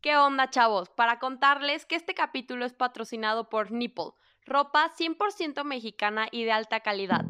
[0.00, 0.88] ¿Qué onda, chavos?
[0.88, 4.12] Para contarles que este capítulo es patrocinado por Nipple,
[4.46, 7.26] ropa 100% mexicana y de alta calidad.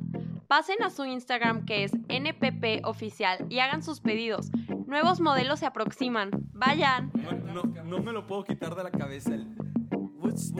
[0.47, 4.51] Pasen a su Instagram que es NPP Oficial y hagan sus pedidos.
[4.87, 6.31] Nuevos modelos se aproximan.
[6.53, 7.11] Vayan.
[7.15, 9.35] No, no, no me lo puedo quitar de la cabeza.
[9.35, 9.49] El...
[9.91, 10.53] What's?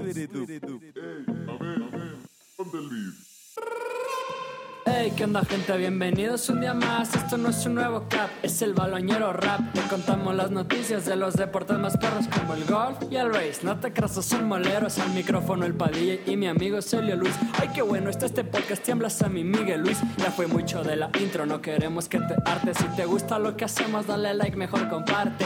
[4.87, 5.77] Hey, ¿qué onda gente?
[5.77, 7.15] Bienvenidos un día más.
[7.15, 9.61] Esto no es un nuevo cap, es el baloñero rap.
[9.75, 13.61] Te contamos las noticias de los deportes más perros como el golf y el race.
[13.63, 14.99] No te creas, son moleros.
[14.99, 17.35] Al micrófono el Padilla y mi amigo Celio Luis.
[17.61, 18.83] Ay, qué bueno, está este podcast.
[18.83, 19.99] Tiemblas a mi Miguel Luis.
[20.17, 22.73] Ya fue mucho de la intro, no queremos que te arte.
[22.75, 25.45] Si te gusta lo que hacemos, dale like, mejor comparte.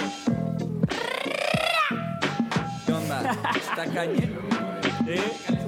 [2.87, 3.37] ¿Qué onda?
[3.57, 4.43] ¿Está cañero?
[5.07, 5.64] ¿Eh?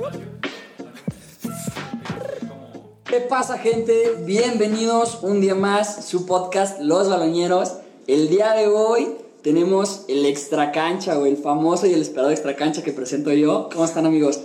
[3.17, 4.15] ¿Qué pasa gente?
[4.27, 7.77] Bienvenidos un día más su podcast Los Baloñeros.
[8.07, 9.09] El día de hoy
[9.41, 13.71] tenemos el extra cancha o el famoso y el esperado extra cancha que presento yo.
[13.73, 14.43] ¿Cómo están amigos?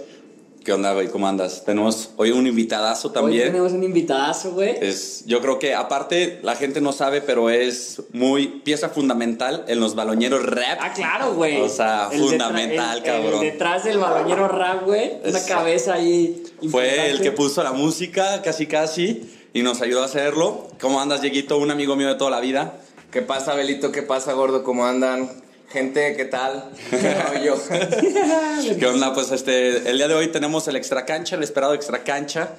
[0.64, 1.08] ¿Qué onda, güey?
[1.08, 1.64] ¿Cómo andas?
[1.66, 3.48] Tenemos hoy un invitadazo Hoy también.
[3.48, 4.76] tenemos un invitadazo, güey.
[4.80, 9.80] Es, yo creo que aparte la gente no sabe, pero es muy pieza fundamental en
[9.80, 10.78] los baloñeros rap.
[10.80, 11.60] Ah, claro, güey.
[11.62, 13.34] O sea, El fundamental, el- cabrón.
[13.44, 15.14] El detrás del baloñero rap, güey.
[15.26, 16.44] Una Es- cabeza ahí.
[16.70, 20.68] Fue el que puso la música, casi casi, y nos ayudó a hacerlo.
[20.80, 21.58] ¿Cómo andas, Dieguito?
[21.58, 22.76] Un amigo mío de toda la vida.
[23.10, 23.92] ¿Qué pasa, Belito?
[23.92, 24.64] ¿Qué pasa, gordo?
[24.64, 25.28] ¿Cómo andan?
[25.72, 26.70] Gente, ¿qué tal?
[28.80, 29.14] ¿Qué onda?
[29.14, 32.50] Pues este, el día de hoy tenemos el extra cancha, el esperado extra cancha.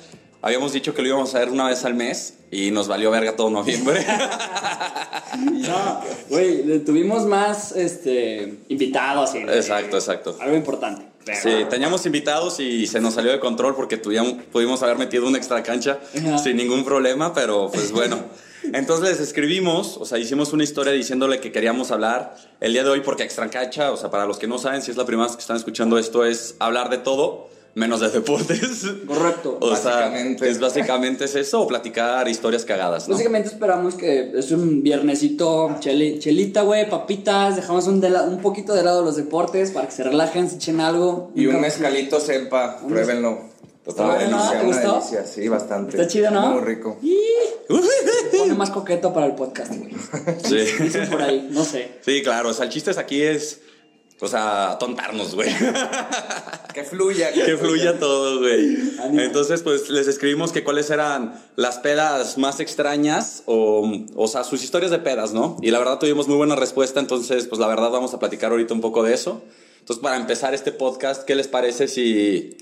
[0.40, 3.36] Habíamos dicho que lo íbamos a hacer una vez al mes y nos valió verga
[3.36, 4.04] todo noviembre.
[5.34, 9.34] No, güey, tuvimos más este, invitados.
[9.34, 10.36] y- Exacto, exacto.
[10.40, 11.02] Algo importante.
[11.24, 15.26] Pero- Sí, teníamos invitados y se nos salió de control porque tuvimos, pudimos haber metido
[15.26, 16.00] una extra cancha
[16.42, 18.18] sin ningún problema, pero pues bueno.
[18.72, 22.90] Entonces les escribimos, o sea, hicimos una historia diciéndole que queríamos hablar el día de
[22.90, 25.26] hoy porque extra cancha, o sea, para los que no saben, si es la primera
[25.26, 28.84] vez que están escuchando esto, es hablar de todo menos de deportes.
[29.06, 29.56] Correcto.
[29.60, 30.48] O sea, Básicamente.
[30.50, 33.14] es básicamente es eso o platicar historias cagadas, ¿no?
[33.14, 38.42] Básicamente esperamos que es un viernesito, cheli- chelita, güey, papitas, dejamos un, de la- un
[38.42, 41.32] poquito de lado los deportes para que se relajen, se echen algo.
[41.34, 43.51] Y un mezcalito sepa, pruébenlo.
[43.86, 44.50] ¿Está bueno, no?
[44.50, 44.92] ¿Te una gustó?
[44.94, 45.96] delicia, sí, bastante.
[45.96, 46.52] Está chido, ¿no?
[46.52, 46.98] Muy rico.
[47.02, 49.92] Se pone más coqueto para el podcast, güey.
[50.44, 50.82] Sí.
[50.82, 51.98] Dicen por ahí, no sé.
[52.04, 53.60] Sí, claro, o sea, el chiste es aquí es,
[54.20, 55.50] o sea, tontarnos, güey.
[56.72, 57.30] Que fluya.
[57.34, 58.78] que fluya todo, güey.
[59.18, 64.64] Entonces, pues les escribimos que cuáles eran las pedas más extrañas o, o sea, sus
[64.64, 65.58] historias de pedas, ¿no?
[65.60, 68.72] Y la verdad tuvimos muy buena respuesta, entonces, pues la verdad vamos a platicar ahorita
[68.72, 69.42] un poco de eso.
[69.80, 72.56] Entonces, para empezar este podcast, ¿qué les parece si,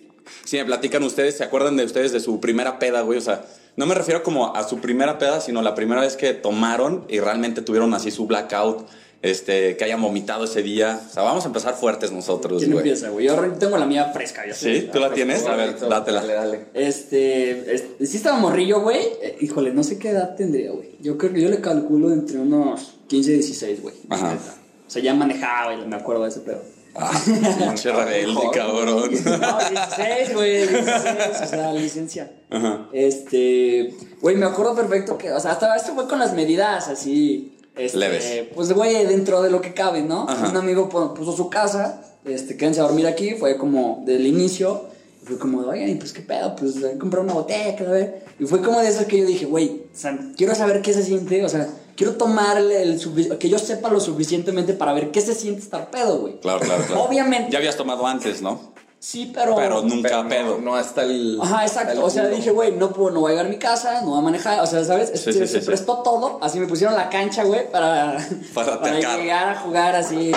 [0.45, 3.19] si me platican ustedes, se acuerdan de ustedes de su primera peda, güey?
[3.19, 3.45] O sea,
[3.77, 7.21] no me refiero como a su primera peda, sino la primera vez que tomaron y
[7.21, 8.87] realmente tuvieron así su blackout,
[9.23, 11.01] este, que hayan vomitado ese día.
[11.09, 12.83] O sea, vamos a empezar fuertes nosotros, ¿Quién güey.
[12.83, 13.27] empieza, güey?
[13.27, 14.81] Yo tengo la mía fresca, sé.
[14.81, 14.89] ¿Sí?
[14.93, 15.47] ¿Tú la tienes?
[15.47, 16.21] A ver, dátela.
[16.21, 16.67] Dale, dale.
[16.75, 18.99] Este, este, sí estaba morrillo, güey.
[19.23, 20.97] Eh, híjole, no sé qué edad tendría, güey.
[21.01, 23.95] Yo creo que yo le calculo entre unos 15 y 16, güey.
[24.09, 24.37] Ajá.
[24.87, 26.63] O sea, ya manejaba y me acuerdo de ese pedo.
[26.95, 27.21] Ah,
[27.59, 29.11] pinche rebelde, cabrón.
[29.11, 30.85] No, 16, güey, 16,
[31.43, 32.33] o sea, licencia.
[32.51, 32.89] Ajá.
[32.93, 37.57] Este, güey, me acuerdo perfecto que, o sea, hasta esto fue con las medidas así.
[37.77, 38.49] Este, Leves.
[38.55, 40.29] Pues, güey, dentro de lo que cabe, ¿no?
[40.29, 40.49] Ajá.
[40.51, 44.87] Un amigo pu- puso su casa, este, quédense a dormir aquí, fue como del inicio.
[45.23, 48.11] y Fue como, oigan, pues qué pedo, pues comprar una botella, cada vez.
[48.39, 51.03] Y fue como de esas que yo dije, güey, o sea, quiero saber qué se
[51.05, 51.69] siente, o sea,
[52.01, 56.21] quiero tomarle el que yo sepa lo suficientemente para ver qué se siente estar pedo,
[56.21, 56.41] güey.
[56.41, 57.03] Claro, claro, claro.
[57.03, 57.53] Obviamente.
[57.53, 58.73] Ya habías tomado antes, ¿no?
[58.99, 59.55] Sí, pero.
[59.55, 60.57] Pero nunca Pero pedo.
[60.57, 61.39] No, no hasta el.
[61.43, 61.93] Ajá, exacto.
[61.93, 62.37] el O sea, culo.
[62.37, 64.61] dije, güey, no puedo, no voy a llegar a mi casa, no voy a manejar.
[64.61, 65.11] O sea, ¿sabes?
[65.11, 65.67] Sí, se sí, se sí, sí.
[65.67, 66.39] prestó todo.
[66.43, 68.17] Así me pusieron la cancha, güey, para,
[68.55, 69.21] Para atacar.
[69.21, 70.33] llegar a jugar así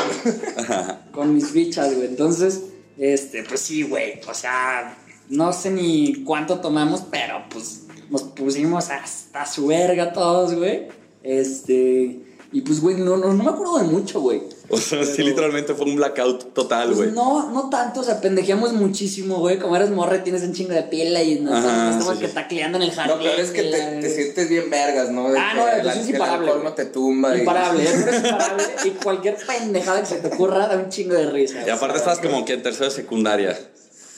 [1.13, 2.07] con mis fichas, güey.
[2.07, 2.61] Entonces,
[2.97, 4.19] este, pues sí, güey.
[4.29, 4.97] O sea,
[5.29, 10.89] no sé ni cuánto tomamos, pero pues nos pusimos hasta su verga todos, güey.
[11.23, 12.19] Este.
[12.51, 14.43] Y pues, güey, no, no, no me acuerdo de mucho, güey.
[14.69, 17.11] O sea, sí, literalmente fue un blackout total, Pues güey.
[17.11, 19.57] no, no tanto, o sea, pendejeamos muchísimo, güey.
[19.57, 22.27] Como eres morre, tienes un chingo de pila y nos Ajá, estamos sí, sí.
[22.27, 23.17] que tacleando en el jardín.
[23.17, 25.31] Lo peor es que y te, la- te sientes bien vergas, ¿no?
[25.31, 27.35] De Ah, que no, el- eso es que el imparable, no te tumba.
[27.35, 28.63] y- Imparable, eso es imparable.
[28.85, 31.63] y cualquier pendejada que se te ocurra da un chingo de risa.
[31.65, 33.59] Y aparte estabas como que en tercero de secundaria.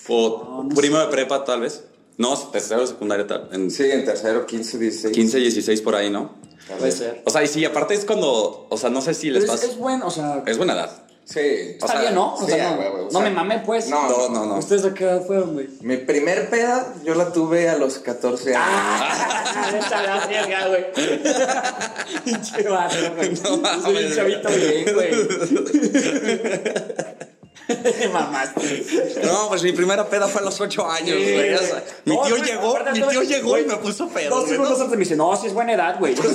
[0.10, 1.84] O No, no primero de prepa, tal vez.
[2.18, 3.48] No, tercero de secundaria, tal.
[3.54, 5.14] En Sí, en tercero, 15, 16.
[5.16, 6.36] 15, 16 por ahí, ¿no?
[6.68, 7.22] Puede ser.
[7.26, 8.68] O sea, y sí, aparte es cuando.
[8.70, 9.72] O sea, no sé si les Pero es, pasa.
[9.72, 11.02] es bueno, o sea, Es buena edad.
[11.26, 11.40] Sí.
[11.40, 12.36] está sea, bien, ¿no?
[12.36, 13.88] O sí, sea, no, huevo, o no sea, me mamé, pues.
[13.90, 14.58] no, No, no, no.
[14.60, 15.68] ¿Ustedes a qué edad fueron, güey?
[15.82, 18.70] Mi primer peda, yo la tuve a los 14 años.
[18.72, 20.86] Ah, esa edad verga, güey.
[22.26, 23.32] Pinche vato, güey.
[23.44, 23.84] No mames.
[23.84, 25.10] Soy un chavito bien, güey.
[29.24, 31.54] No, pues mi primera peda fue a los ocho años, Sí, güey.
[31.54, 31.68] O güey.
[31.68, 34.30] sea, mi No, tío llegó, mi tío llegó y me puso pedo.
[34.40, 36.16] Dos segundos antes me dice, no, sí es buena edad, güey.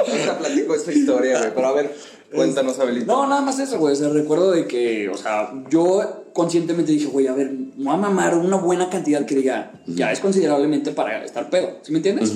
[0.00, 1.50] Ahorita platico esa historia, güey.
[1.54, 1.94] Pero a ver,
[2.34, 3.06] cuéntanos, Abelito.
[3.06, 3.92] No, nada más eso, güey.
[3.94, 7.94] O sea, recuerdo de que, o sea, yo conscientemente dije, güey, a ver, me voy
[7.94, 11.78] a mamar una buena cantidad que diga, ya es considerablemente para estar pedo.
[11.82, 12.32] ¿Sí me entiendes?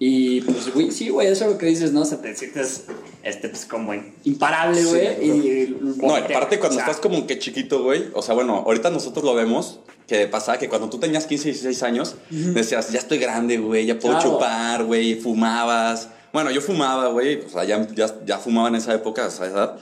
[0.00, 2.02] Y pues, güey, sí, güey, eso es lo que dices, ¿no?
[2.02, 2.84] O sea, te sientes,
[3.24, 3.92] este, pues, como
[4.24, 5.06] imparable, güey.
[5.28, 8.04] y No, aparte cuando o sea, estás como que chiquito, güey.
[8.14, 9.80] O sea, bueno, ahorita nosotros lo vemos.
[10.06, 13.98] Que pasaba que cuando tú tenías 15, 16 años, decías, ya estoy grande, güey, ya
[13.98, 14.30] puedo Claro.
[14.34, 16.08] chupar, güey, fumabas.
[16.32, 19.44] Bueno, yo fumaba, güey, o sea, ya, ya, ya fumaba en esa época, a esa
[19.46, 19.78] edad.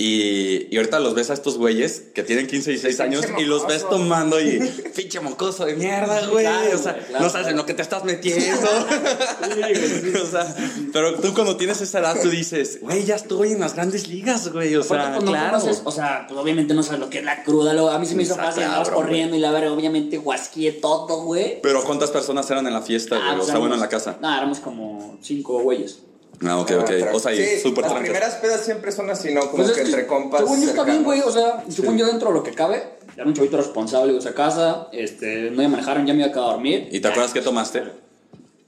[0.00, 3.42] Y, y ahorita los ves a estos güeyes que tienen 15 y 16 años y
[3.42, 4.60] los ves tomando y
[4.96, 6.44] pinche mocoso de mierda, güey.
[6.44, 7.24] Claro, o sea, güey, claro.
[7.24, 8.68] no sabes en lo que te estás metiendo.
[10.22, 10.54] o sea,
[10.92, 14.52] pero tú cuando tienes esa edad, tú dices, güey, ya estoy en las grandes ligas,
[14.52, 14.76] güey.
[14.76, 15.58] O sea, claro.
[15.58, 17.72] conoces, o sea, pues obviamente no sabes lo que es la cruda.
[17.72, 19.02] Luego, a mí se me hizo Está fácil, andabas güey.
[19.02, 21.60] corriendo y la verdad, obviamente, guasqué todo, güey.
[21.60, 23.28] Pero ¿cuántas personas eran en la fiesta, güey?
[23.30, 24.16] Ah, o pues, sea, bueno, en la casa.
[24.22, 26.02] No, éramos como cinco güeyes.
[26.44, 26.90] Ah, ok, Ah, ok.
[27.14, 29.40] O sea, y sí, súper Las primeras pedas siempre son así, ¿no?
[29.42, 30.40] Como Pues es que entre compas.
[30.40, 31.04] Según yo está bien, cercanos.
[31.04, 31.20] güey.
[31.20, 32.76] O sea, según yo dentro de lo que cabe,
[33.08, 36.28] ya era un chavito responsable, o sea, casa, este, no me manejaron, ya me iba
[36.28, 36.88] a quedar a dormir.
[36.92, 37.82] ¿Y te acuerdas qué tomaste?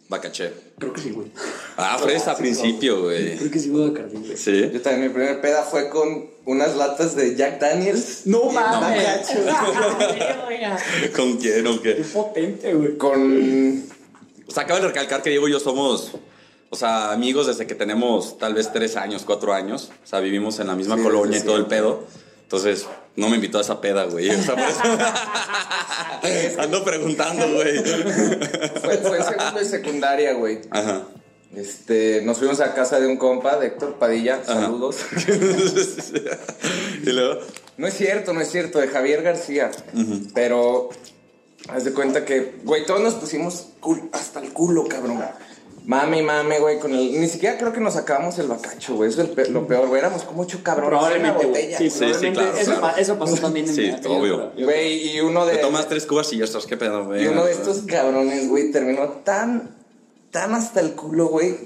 [0.08, 0.52] Bacaché.
[0.80, 1.28] Creo que sí, güey.
[1.76, 3.36] Ah, fue ese a principio, güey.
[3.36, 4.36] Creo que sí, güey, Bacardí, güey.
[4.36, 4.68] Sí.
[4.72, 8.22] Yo también, mi primera peda fue con unas latas de Jack Daniels.
[8.24, 9.04] No mames.
[9.04, 9.38] gacho.
[11.14, 12.02] ¿Con quién o Qué qué?
[12.02, 12.96] potente, güey.
[12.96, 13.84] Con.
[14.48, 16.10] O sea, acaba de recalcar que Diego y yo somos,
[16.70, 19.90] o sea, amigos desde que tenemos tal vez tres años, cuatro años.
[20.02, 21.62] O sea, vivimos en la misma Sí, colonia sí, y todo sí.
[21.62, 22.04] el pedo.
[22.42, 22.86] Entonces,
[23.16, 24.30] no me invitó a esa peda, güey.
[24.30, 24.80] O sea, por eso.
[26.60, 27.78] Ando preguntando, güey.
[28.80, 30.60] Fue, fue en segundo de secundaria, güey.
[30.70, 31.02] Ajá.
[31.54, 34.40] Este, nos fuimos a casa de un compa, de Héctor Padilla.
[34.46, 34.62] Ajá.
[34.62, 34.96] Saludos.
[37.02, 37.40] y luego.
[37.76, 39.70] No es cierto, no es cierto, de Javier García.
[40.34, 40.90] Pero
[41.68, 45.22] haz de cuenta que, güey, todos nos pusimos cul- hasta el culo, cabrón.
[45.90, 47.20] Mame, mame, güey, con el.
[47.20, 49.10] Ni siquiera creo que nos acabamos el bacacho, güey.
[49.10, 49.98] Eso es el pe- lo peor, güey.
[49.98, 50.92] Éramos como ocho cabrones.
[50.92, 51.64] en Probablemente, una güey.
[51.64, 51.98] botella, Sí, sí,
[52.30, 52.80] claro, eso, claro.
[52.80, 54.52] pa- eso pasó también en Sí, obvio.
[54.56, 55.56] Güey, y uno de.
[55.56, 57.24] Te tomas tres cubas y ya estás, ¿qué pedo, güey?
[57.24, 59.74] Y uno de estos cabrones, güey, terminó tan,
[60.30, 61.56] tan hasta el culo, güey,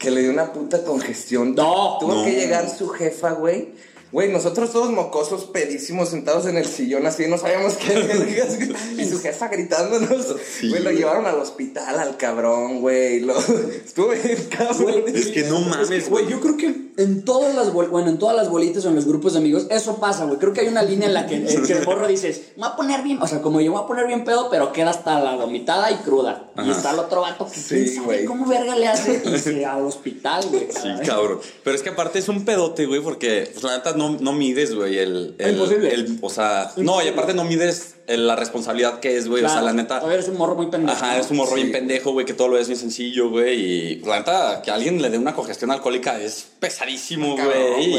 [0.00, 1.54] que le dio una puta congestión.
[1.54, 1.98] No.
[2.00, 2.24] Tuvo No.
[2.24, 3.74] que llegar su jefa, güey.
[4.16, 8.74] Güey, nosotros todos mocosos, pedísimos, sentados en el sillón así, no sabíamos qué.
[8.96, 10.36] Y su jefa gritándonos.
[10.58, 10.96] Sí, güey, lo güey.
[10.96, 13.20] llevaron al hospital al cabrón, güey.
[13.20, 13.38] Lo...
[13.84, 15.02] Estuvo bien cabrón.
[15.14, 18.08] Es que no Es que, mames, güey, yo creo que en todas las bol- bueno,
[18.08, 20.38] en todas las bolitas o en los grupos de amigos, eso pasa, güey.
[20.38, 22.70] Creo que hay una línea en la que, en que el morro dices, me voy
[22.72, 24.90] a poner bien, o sea, como yo me voy a poner bien pedo, pero queda
[24.90, 26.50] hasta la vomitada y cruda.
[26.64, 28.24] Y está el otro vato que Sí, sabe güey.
[28.24, 30.68] cómo verga le hace y se al hospital, güey.
[30.70, 31.38] Sí, cabrón.
[31.62, 34.74] Pero es que aparte es un pedote, güey, porque pues, la neta no, no mides,
[34.74, 35.92] güey, el, el- Imposible.
[35.94, 39.44] el- O sea, no, y aparte no mides el- la responsabilidad que es, güey.
[39.44, 39.96] O sea, la neta.
[39.98, 40.92] todavía eres un morro muy pendejo.
[40.96, 41.62] Ajá, es un morro Sí.
[41.62, 43.60] bien pendejo, güey, que todo lo es bien sencillo, güey.
[43.60, 47.94] Y la neta, que alguien le dé una congestión alcohólica es pesadísimo, Cabrón, güey.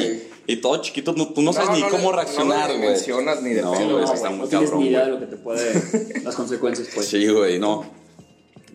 [0.48, 2.68] Y, y todo chiquito, no- tú no sabes No, ni no cómo le- no reaccionar,
[2.69, 2.81] güey.
[2.81, 5.19] dimensionas ni de no, pedo, güey, no, está no muy tienes ni idea de lo
[5.19, 5.74] que te puede.
[6.24, 7.07] las consecuencias, pues.
[7.07, 7.86] Sí, güey, no.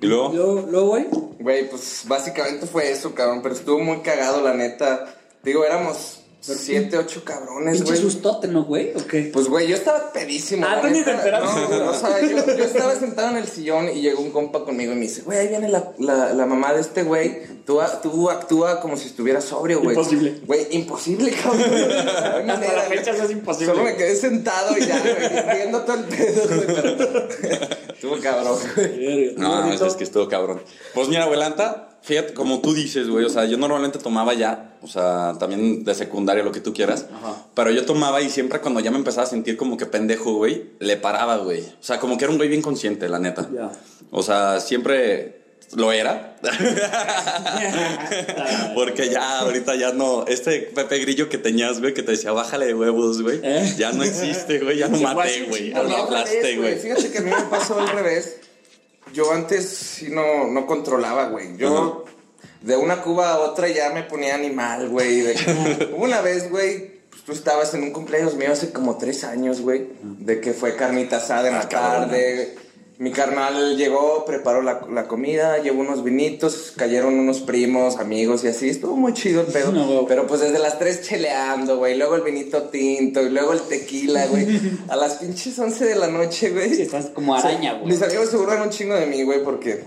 [0.01, 0.33] Y luego.
[0.35, 1.07] Luego, luego, güey.
[1.39, 3.41] Güey, pues básicamente fue eso, cabrón.
[3.43, 5.15] Pero estuvo muy cagado, la neta.
[5.45, 8.03] Digo, éramos siete, ocho cabrones, Pinche güey.
[8.03, 8.93] sustote, ¿no, güey?
[8.97, 9.31] ¿O qué?
[9.33, 10.67] Pues, güey, yo estaba pedísimo.
[10.69, 11.61] Ah, tú ni te enteraste.
[11.61, 14.65] No, güey, o sea, yo, yo estaba sentado en el sillón y llegó un compa
[14.65, 17.63] conmigo y me dice, güey, ahí viene la, la, la mamá de este güey.
[17.65, 19.97] Tú, tú actúa como si estuviera sobrio, güey.
[19.97, 20.41] Imposible.
[20.45, 21.61] Güey, imposible, cabrón.
[21.71, 23.73] No Hasta manera, la fecha eso es imposible.
[23.73, 26.67] Solo me quedé sentado y ya, güey, viendo todo el pedo, güey.
[26.67, 27.29] pero-
[27.95, 29.35] Estuvo cabrón, güey.
[29.37, 30.61] No, es, es que estuvo cabrón.
[30.93, 34.87] Pues mira, abuelanta, fíjate, como tú dices, güey, o sea, yo normalmente tomaba ya, o
[34.87, 37.37] sea, también de secundaria, lo que tú quieras, Ajá.
[37.55, 40.71] pero yo tomaba y siempre cuando ya me empezaba a sentir como que pendejo, güey,
[40.81, 41.61] le paraba, güey.
[41.61, 43.49] O sea, como que era un güey bien consciente, la neta.
[43.55, 43.71] Ya.
[44.11, 45.41] O sea, siempre
[45.75, 46.37] lo era.
[48.75, 50.25] Porque ya, ahorita ya no.
[50.27, 53.41] Este Pepe Grillo que tenías, güey, que te decía, bájale de huevos, güey.
[53.43, 53.75] ¿Eh?
[53.79, 54.79] Ya no existe, güey.
[54.79, 55.71] Ya fue maté, güey.
[55.71, 56.79] Ya A lo mí al aplaste, revés, güey.
[56.79, 58.37] Fíjate que a mí me pasó al revés.
[59.13, 61.57] Yo antes sí no, no controlaba, güey.
[61.57, 62.05] Yo
[62.63, 65.25] de una cuba a otra ya me ponía animal, güey.
[65.97, 69.89] Una vez, güey, pues tú estabas en un cumpleaños mío hace como tres años, güey.
[70.03, 72.57] De que fue carnita asada en la tarde.
[73.03, 78.47] Mi carnal llegó, preparó la, la comida, llevó unos vinitos, cayeron unos primos, amigos y
[78.47, 78.69] así.
[78.69, 79.73] Estuvo muy chido el pedo.
[79.73, 80.07] No.
[80.07, 81.99] Pero pues desde las tres cheleando, güey.
[81.99, 84.47] Luego el vinito tinto y luego el tequila, güey.
[84.89, 86.73] A las pinches 11 de la noche, güey.
[86.77, 87.87] Sí, estás como araña, güey.
[87.87, 89.83] Mis amigos se burlan un chingo de mí, güey, porque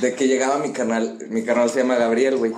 [0.00, 2.52] de que llegaba mi canal, mi canal se llama Gabriel, güey.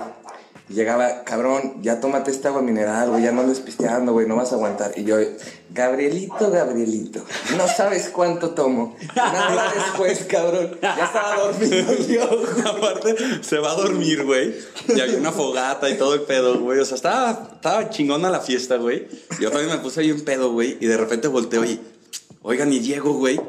[0.73, 4.51] Llegaba, cabrón, ya tómate esta agua mineral, güey, ya no andes pisteando, güey, no vas
[4.51, 4.93] a aguantar.
[4.95, 5.17] Y yo,
[5.69, 7.23] Gabrielito, Gabrielito,
[7.57, 8.95] no sabes cuánto tomo.
[9.13, 12.23] Hora después, cabrón, ya estaba dormido yo.
[12.69, 14.55] Aparte, se va a dormir, güey.
[14.87, 16.79] Y había una fogata y todo el pedo, güey.
[16.79, 19.07] O sea, estaba, estaba chingona la fiesta, güey.
[19.39, 20.77] Yo también me puse ahí un pedo, güey.
[20.79, 21.81] Y de repente volteo y,
[22.43, 23.39] oigan, y Diego, güey.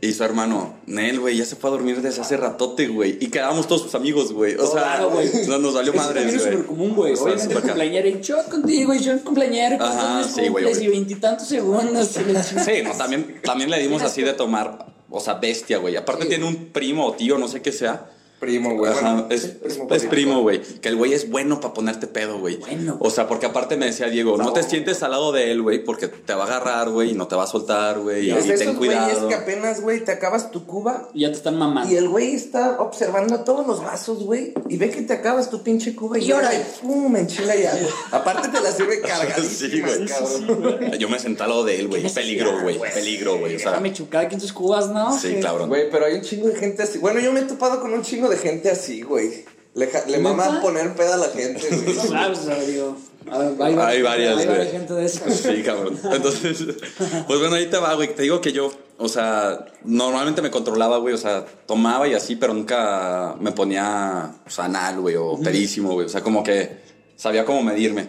[0.00, 3.18] Y su hermano, Nel, güey, ya se fue a dormir desde hace ratote, güey.
[3.20, 4.54] Y quedábamos todos sus amigos, güey.
[4.54, 5.12] O sea, Claro,
[5.48, 7.14] no nos valió también es súper común, güey.
[7.14, 7.62] Obviamente acá.
[7.62, 9.84] cumpleañero y shot contigo y shot cumpleañero.
[9.84, 12.08] Ajá, sí, güey, y veintitantos segundos.
[12.08, 15.96] Sí, no, también, también le dimos así de tomar, o sea, bestia, güey.
[15.96, 18.08] Aparte tiene un primo o tío, no sé qué sea.
[18.38, 18.92] Primo, güey.
[18.92, 20.60] Ajá, bueno, es, sí, es- es primo, güey.
[20.62, 22.56] Que el güey es bueno para ponerte pedo, güey.
[22.56, 22.96] Bueno.
[23.00, 25.82] O sea, porque aparte me decía Diego, no te sientes al lado de él, güey,
[25.82, 28.26] porque te va a agarrar, güey, y no te va a soltar, güey.
[28.28, 29.28] Y, Es y esos ten cuidado.
[29.28, 31.92] que apenas, güey, te acabas tu cuba Y ya te están mamando.
[31.92, 35.62] y el güey está observando todos los vasos, güey, y ve que te acabas tu
[35.62, 37.76] pinche cuba y llora y pum, enchila ya.
[38.12, 40.06] Aparte te la sirve cargadísima, Sí, güey.
[40.06, 40.92] cabrón.
[40.98, 42.02] Yo me senté al lado de él, güey.
[42.02, 42.78] ¿Qué Peligro, güey.
[42.78, 43.56] Peligro, güey.
[43.56, 45.16] O sea, Déjame chucar aquí en tus cubas, ¿no?
[45.18, 45.68] sí, cabrón.
[45.68, 46.98] Güey, pero hay un chingo de gente así.
[46.98, 49.44] Bueno, yo me he topado con un chingo de gente así, güey.
[49.74, 51.96] Le, le mama poner peda a la gente, güey.
[52.08, 52.34] Claro,
[52.66, 52.96] digo.
[53.30, 54.70] Hay, Hay varias, güey.
[54.70, 55.20] gente de eso.
[55.30, 55.98] Sí, cabrón.
[56.12, 56.64] Entonces,
[57.26, 58.14] pues bueno, ahí te va, güey.
[58.14, 61.14] Te digo que yo, o sea, normalmente me controlaba, güey.
[61.14, 65.92] O sea, tomaba y así, pero nunca me ponía, o sea, anal, güey, o pedísimo,
[65.92, 66.06] güey.
[66.06, 66.78] O sea, como que
[67.16, 68.08] sabía cómo medirme.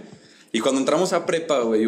[0.51, 1.87] Y cuando entramos a prepa, güey,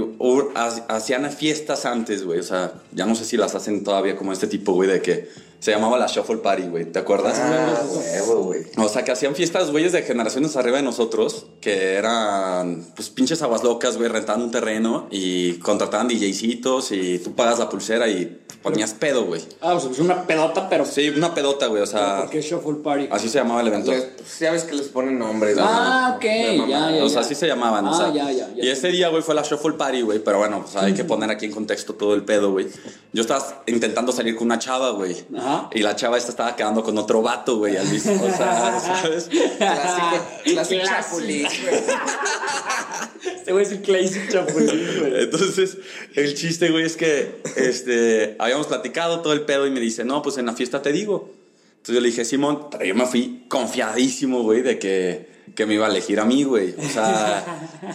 [0.87, 2.39] hacían fiestas antes, güey.
[2.39, 5.29] O sea, ya no sé si las hacen todavía como este tipo, güey, de que
[5.61, 6.91] se llamaba la Shuffle Party, güey.
[6.91, 7.37] ¿Te acuerdas?
[7.39, 7.81] Ah,
[8.25, 8.63] huevo, güey.
[8.77, 13.41] O sea, que hacían fiestas, güeyes, de generaciones arriba de nosotros, que eran, pues, pinches
[13.43, 18.41] aguas locas, güey, rentaban un terreno y contrataban DJcitos y tú pagas la pulsera y
[18.63, 19.41] ponías pedo, güey.
[19.61, 20.83] Ah, pues es una pedota, pero.
[20.85, 23.07] Sí, una pedota, güey, o sea, ¿Por qué Shuffle Party?
[23.11, 23.91] así se llamaba el evento.
[23.91, 25.57] Les- pues, ya ves que les ponen nombres.
[25.59, 26.15] Ah, ¿no?
[26.17, 27.03] ok, ya, ya.
[27.05, 28.13] O sea, así se llamaban, o Ah, sea.
[28.13, 28.63] ya, ya, ya.
[28.63, 30.19] Y ese día, güey, fue la Shuffle Party, güey.
[30.23, 32.67] Pero bueno, pues hay que poner aquí en contexto todo el pedo, güey.
[33.13, 35.15] Yo estaba intentando salir con una chava, güey.
[35.37, 35.50] Ajá.
[35.73, 38.13] Y la chava esta estaba quedando con otro vato, güey, al mismo.
[38.13, 39.29] O sea, ¿sabes?
[39.57, 40.85] Clásico, clásico Clásico.
[40.85, 41.81] chapulín, güey.
[43.41, 45.23] Este güey es el Clay Chapulín, güey.
[45.23, 45.77] Entonces,
[46.15, 50.21] el chiste, güey, es que este, habíamos platicado todo el pedo y me dice, no,
[50.21, 51.31] pues en la fiesta te digo.
[51.71, 55.73] Entonces yo le dije, Simón, pero yo me fui confiadísimo, güey, de que, que me
[55.75, 56.75] iba a elegir a mí, güey.
[56.77, 57.43] O sea,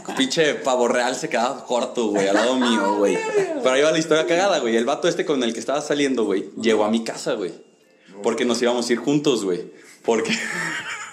[0.16, 3.18] pinche pavo real se quedaba corto, güey, al lado mío, güey.
[3.62, 4.76] Pero ahí va la historia cagada, güey.
[4.76, 7.52] El vato este con el que estaba saliendo, güey, llegó a mi casa, güey.
[8.22, 9.72] Porque nos íbamos a ir juntos, güey.
[10.02, 10.32] Porque,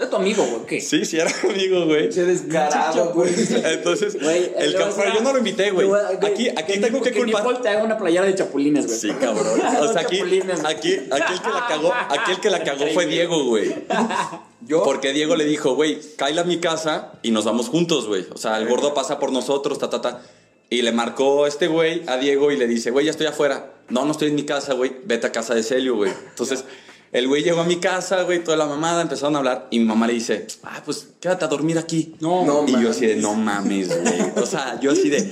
[0.00, 0.80] Es tu amigo, güey, ¿qué?
[0.80, 2.08] sí, sí, era amigo, güey.
[2.08, 3.34] Qué descarado, güey.
[3.64, 5.90] Entonces, Güey, el cabrón, yo no lo invité, güey.
[6.22, 7.42] Aquí, aquí tengo que que culpar.
[7.42, 8.98] Nicole te haga una playera de chapulines, güey.
[8.98, 9.60] Sí, cabrón.
[9.80, 13.06] O sea, aquí, aquí, aquí el que la cagó, aquí el que la cagó fue
[13.06, 13.74] Diego, güey.
[14.66, 18.26] Yo, Porque Diego le dijo, güey, cállate a mi casa y nos vamos juntos, güey.
[18.32, 20.22] O sea, el gordo pasa por nosotros, ta, ta, ta.
[20.70, 23.72] Y le marcó este güey a Diego y le dice, güey, ya estoy afuera.
[23.88, 24.92] No, no estoy en mi casa, güey.
[25.04, 26.12] Vete a casa de Celio, güey.
[26.28, 26.64] Entonces,
[27.12, 29.66] el güey llegó a mi casa, güey, toda la mamada, empezaron a hablar.
[29.70, 32.14] Y mi mamá le dice, ah, pues quédate a dormir aquí.
[32.20, 34.32] No, No, y yo así de, no mames, güey.
[34.36, 35.28] O sea, yo así de,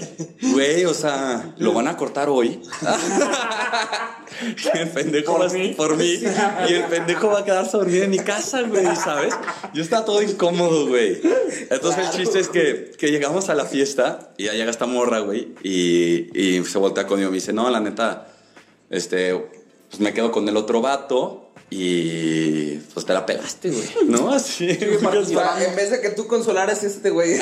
[0.52, 2.61] güey, o sea, ¿lo van a cortar hoy?
[4.75, 5.75] y el pendejo Por va mí.
[5.76, 6.18] por mí.
[6.68, 9.35] Y el pendejo va a quedarse a dormir en mi casa, güey, ¿sabes?
[9.73, 11.20] Yo estaba todo incómodo, güey.
[11.70, 15.20] Entonces el chiste es que, que llegamos a la fiesta y ya llega esta morra,
[15.20, 18.28] güey, y, y se voltea conmigo y me dice, no, la neta,
[18.90, 19.35] este,
[19.90, 21.47] pues me quedo con el otro vato.
[21.70, 23.87] Y pues te la pelaste, güey.
[24.06, 24.30] ¿No?
[24.34, 24.66] Así.
[25.34, 27.38] para- en vez de que tú consolaras a este güey.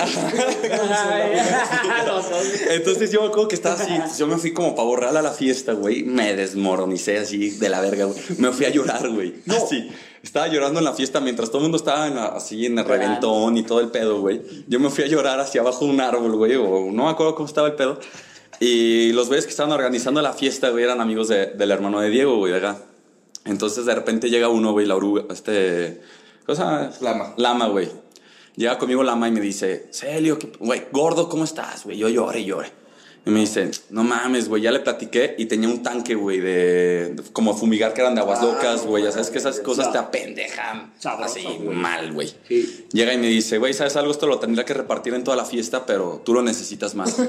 [2.70, 5.30] Entonces yo me acuerdo que estaba así, yo me fui como pavo real a la
[5.32, 8.18] fiesta, güey, me desmoronicé así de la verga, güey.
[8.38, 9.34] Me fui a llorar, güey.
[9.48, 9.90] Así.
[10.22, 12.84] Estaba llorando en la fiesta mientras todo el mundo estaba en la- así en el
[12.84, 14.42] reventón y todo el pedo, güey.
[14.66, 17.34] Yo me fui a llorar hacia abajo de un árbol, güey, o no me acuerdo
[17.36, 18.00] cómo estaba el pedo.
[18.58, 22.08] Y los güeyes que estaban organizando la fiesta, güey, eran amigos de- del hermano de
[22.10, 22.78] Diego, güey, de acá.
[23.46, 26.00] Entonces de repente llega uno, güey, la oruga, este...
[26.44, 27.34] Cosa, Lama.
[27.36, 27.88] Lama, güey.
[28.56, 31.98] Llega conmigo Lama y me dice, Celio, ¿qué- güey, gordo, ¿cómo estás, güey?
[31.98, 32.70] Yo lloré, lloré.
[33.26, 37.14] Y me dice, no mames, güey, ya le platiqué y tenía un tanque, güey, de,
[37.16, 39.02] de- como fumigar que eran de aguas locas, güey.
[39.02, 40.92] Ya sabes que esas cosas te apendejan.
[41.24, 42.32] Así, mal, güey.
[42.46, 42.86] Sí.
[42.92, 44.12] Llega y me dice, güey, ¿sabes algo?
[44.12, 47.16] Esto lo tendría que repartir en toda la fiesta, pero tú lo necesitas más.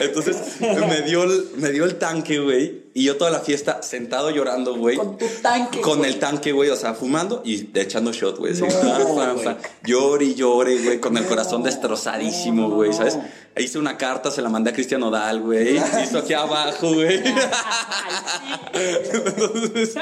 [0.00, 2.82] Entonces me dio, el, me dio el tanque, güey.
[2.94, 4.96] Y yo toda la fiesta sentado llorando, güey.
[4.98, 6.10] Con tu tanque, Con güey.
[6.10, 8.52] el tanque, güey, o sea, fumando y echando shot, güey.
[8.54, 9.44] No, fan, güey.
[9.44, 9.58] fan.
[9.84, 12.92] Llore y llore, güey, con el corazón destrozadísimo, no, güey.
[12.92, 13.18] ¿sabes?
[13.56, 15.78] Hice una carta, se la mandé a Cristian Odal, güey.
[16.04, 17.22] Hizo aquí abajo, güey.
[18.74, 19.94] Entonces,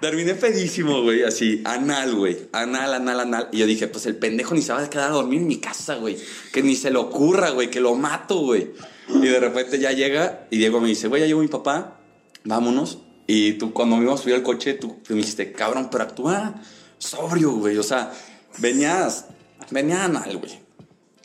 [0.00, 2.48] terminé pedísimo, güey, así, anal, güey.
[2.52, 3.48] Anal, anal, anal.
[3.52, 5.58] Y yo dije, pues el pendejo ni se va a quedar a dormir en mi
[5.58, 6.16] casa, güey.
[6.52, 8.70] Que ni se le ocurra, güey, que lo mato, güey.
[9.08, 11.98] Y de repente ya llega y Diego me dice, güey, ya llegó mi papá,
[12.44, 12.98] vámonos.
[13.26, 16.60] Y tú, cuando me íbamos a subir al coche, tú me dijiste, cabrón, pero actúa
[16.98, 17.78] sobrio, güey.
[17.78, 18.12] O sea,
[18.58, 19.26] venías,
[19.70, 20.60] venía anal, güey.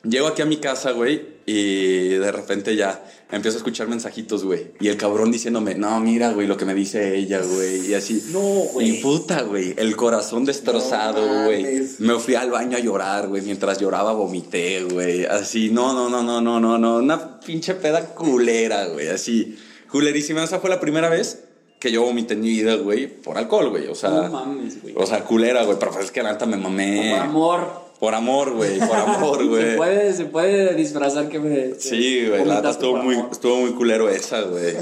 [0.03, 4.71] Llego aquí a mi casa, güey, y de repente ya empiezo a escuchar mensajitos, güey.
[4.79, 7.87] Y el cabrón diciéndome, no, mira, güey, lo que me dice ella, güey.
[7.87, 8.29] Y así.
[8.31, 8.99] No, güey.
[8.99, 9.73] Y puta, güey.
[9.75, 11.87] El corazón destrozado, güey.
[11.99, 13.41] me fui al baño a llorar, güey.
[13.41, 15.25] Mientras lloraba, vomité, güey.
[15.25, 16.97] Así, no, no, no, no, no, no, no.
[16.97, 19.07] Una pinche peda culera, güey.
[19.07, 19.57] Así,
[19.91, 20.43] culerísima.
[20.43, 21.43] Esa fue la primera vez
[21.79, 23.87] que yo vomité en mi vida, güey, por alcohol, güey.
[23.87, 24.93] O sea, No mames, güey.
[24.97, 25.77] o sea, culera, güey.
[25.79, 27.11] Pero pues es que la neta me mamé.
[27.11, 27.87] Por amor.
[27.99, 28.79] Por amor, güey.
[28.79, 29.75] Por amor, Se güey.
[29.77, 31.73] puede, se puede disfrazar que me.
[31.79, 33.29] Sí, güey, la neta estuvo muy, amor.
[33.31, 34.75] estuvo muy culero esa, güey.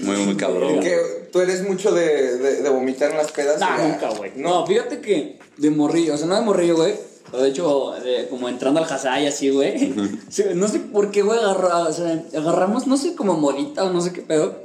[0.00, 0.78] Muy, muy cabrón.
[0.80, 0.96] Que
[1.32, 3.58] tú eres mucho de, de, de vomitar en las pedas.
[3.60, 4.30] Nah, nunca, güey.
[4.36, 6.94] No, fíjate que de morrillo, o sea, no de morrillo, güey.
[7.32, 9.94] De hecho, de- como entrando al Hasai así, güey.
[10.54, 14.00] No sé por qué, güey, agarra- o sea, agarramos, no sé, como morita o no
[14.00, 14.56] sé qué pedo.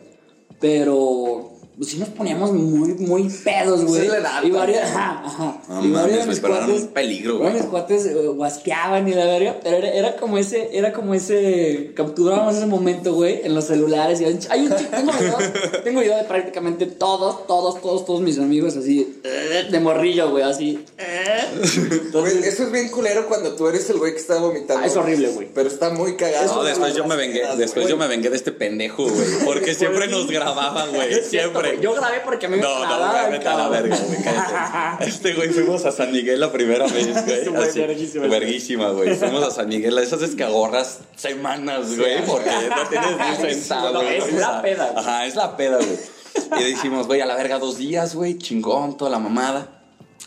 [0.60, 4.02] Pero pues, sí nos poníamos muy, muy pedos, güey.
[4.04, 4.94] Sí, la edad, y varias, güey.
[5.04, 5.62] ajá, ajá.
[5.70, 7.62] No y varios mames, de mis cuates- un peligro, varios güey.
[7.64, 9.60] mis cuates eh, guasqueaban y la verga.
[9.64, 14.22] Pero era, era como ese, era como ese, capturábamos ese momento, güey, en los celulares.
[14.22, 15.38] Y hay un chico, tengo video,
[15.84, 20.44] tengo video de prácticamente todos, todos, todos, todos mis amigos así, eh, de morrillo, güey,
[20.44, 20.84] así.
[20.98, 21.40] eh.
[22.44, 24.84] Eso es bien culero cuando tú eres el güey que está vomitando.
[24.84, 25.48] Ah, es horrible, güey.
[25.54, 26.54] Pero está muy cagado.
[26.56, 29.28] No, después yo me vengué, después yo me vengué de este pendejo, güey.
[29.46, 31.14] Porque siempre nos grababa, güey.
[31.34, 31.63] Siempre.
[31.82, 35.10] Yo grabé porque a mí me No, no, güey, vete a la verga, güey, cállate.
[35.10, 37.40] Este güey fuimos a San Miguel la primera vez, güey.
[37.40, 38.28] Estuvo así, verguísima.
[38.28, 39.16] verguísima, güey.
[39.16, 44.02] Fuimos a San Miguel, esas es que ahorras semanas, güey, porque no tienes ni centavo.
[44.02, 45.04] Güey, es la peda, güey.
[45.06, 46.60] Ajá, es la peda, güey.
[46.60, 49.80] Y dijimos, güey, a la verga dos días, güey, chingón, toda la mamada.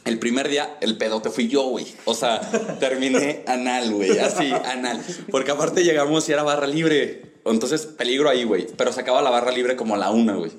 [0.04, 1.86] El primer día, el pedote fui yo, güey.
[2.04, 2.40] O sea,
[2.78, 4.16] terminé anal, güey.
[4.20, 5.02] Así, anal.
[5.32, 7.34] Porque aparte llegamos y era barra libre.
[7.44, 8.68] Entonces, peligro ahí, güey.
[8.76, 10.52] Pero se acaba la barra libre como a la una, güey.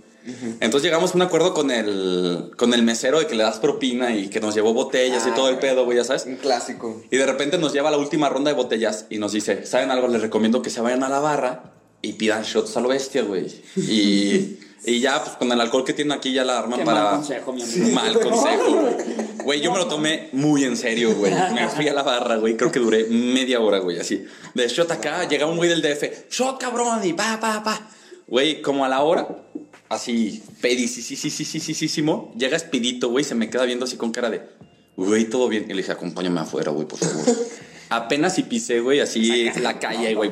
[0.59, 4.15] Entonces llegamos a un acuerdo con el, con el mesero de que le das propina
[4.15, 6.25] y que nos llevó botellas y Ah, todo el pedo, güey, ya sabes.
[6.25, 7.01] Un clásico.
[7.09, 9.89] Y de repente nos lleva a la última ronda de botellas y nos dice, ¿saben
[9.91, 10.07] algo?
[10.07, 13.47] Les recomiendo que se vayan a la barra y pidan shots a lo bestia, güey.
[13.75, 17.03] Y, y ya, pues con el alcohol que tienen aquí ya la arman Qué para...
[17.03, 17.87] mal consejo, mi amigo.
[17.95, 19.27] Mal consejo, güey.
[19.43, 21.33] Güey, yo me lo tomé muy en serio, güey.
[21.53, 22.57] Me fui a la barra, güey.
[22.57, 24.25] Creo que duré media hora, güey, así.
[24.53, 26.29] De shot acá, llega un güey del DF.
[26.29, 27.87] Shot, cabrón, y pa, pa, pa.
[28.27, 29.25] Güey, como a la hora,
[29.89, 32.34] así, pedicísimo.
[32.38, 34.41] Llega Espidito, güey, se me queda viendo así con cara de,
[34.95, 35.65] güey, todo bien.
[35.65, 37.26] Y le dije, acompáñame afuera, güey, por favor.
[37.89, 40.32] Apenas y pisé, güey, así la calle, güey.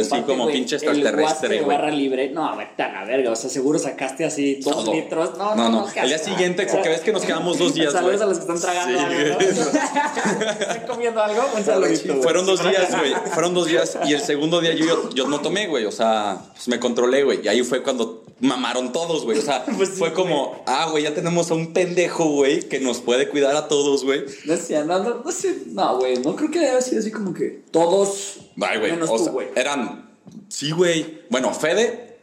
[0.00, 1.76] Así como güey, pinche extraterrestre, güey.
[1.76, 3.30] barra libre, no, vete a la verga.
[3.32, 4.92] O sea, seguro sacaste así dos Todo.
[4.94, 5.36] litros.
[5.38, 5.86] No, No, no, no.
[5.94, 8.22] El día siguiente, porque ves que nos quedamos dos días, Saludos güey.
[8.24, 9.34] a los que están tragando Sí, algo, ¿no?
[9.36, 9.48] güey.
[10.60, 11.42] ¿Están comiendo algo?
[11.56, 12.12] Un saludito.
[12.12, 12.22] güey.
[12.22, 13.14] Fueron dos días, güey.
[13.32, 13.98] Fueron dos días.
[14.06, 15.84] Y el segundo día yo, no tomé, güey.
[15.84, 17.40] O sea, pues me controlé, güey.
[17.44, 19.38] Y ahí fue cuando mamaron todos, güey.
[19.38, 22.80] O sea, Pues sí, fue como, ah, güey, ya tenemos a un pendejo, güey, que
[22.80, 24.24] nos puede cuidar a todos, güey.
[24.44, 25.54] No sé, no, no, no sé.
[25.68, 28.38] No, güey, no creo que haya sido así como que todos.
[28.60, 28.92] Ay, güey.
[28.92, 29.48] Menos o tú, sea, güey.
[29.54, 30.10] eran,
[30.48, 31.22] sí, güey.
[31.30, 32.18] Bueno, Fede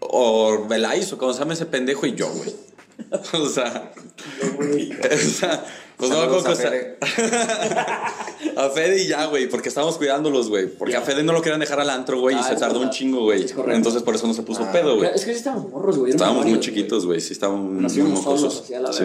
[0.00, 2.54] o Belais o como se llama ese pendejo y yo, güey.
[3.32, 3.92] O sea,
[4.58, 5.64] o sea,
[5.96, 6.50] pues no me acuerdo
[8.56, 9.02] a Fede.
[9.02, 10.66] Y ya, güey, porque estábamos cuidándolos, güey.
[10.66, 12.90] Porque a Fede no lo querían dejar al antro, güey, y Ah, se tardó un
[12.90, 13.46] chingo, güey.
[13.68, 15.10] Entonces por eso no se puso pedo, güey.
[15.14, 16.12] Es que sí estábamos morros, güey.
[16.12, 17.20] Estábamos muy chiquitos, güey.
[17.20, 18.64] Sí, estábamos muy, mocosos.
[18.92, 19.04] Sí.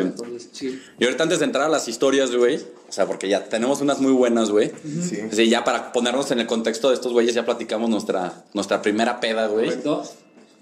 [0.51, 0.81] sí.
[0.99, 3.99] Y ahorita antes de entrar a las historias, güey, o sea, porque ya tenemos unas
[3.99, 4.71] muy buenas, güey.
[5.01, 5.19] Sí.
[5.31, 9.19] Sí, ya para ponernos en el contexto de estos güeyes, ya platicamos nuestra, nuestra primera
[9.19, 9.67] peda, güey.
[9.67, 10.03] ¿Correcto?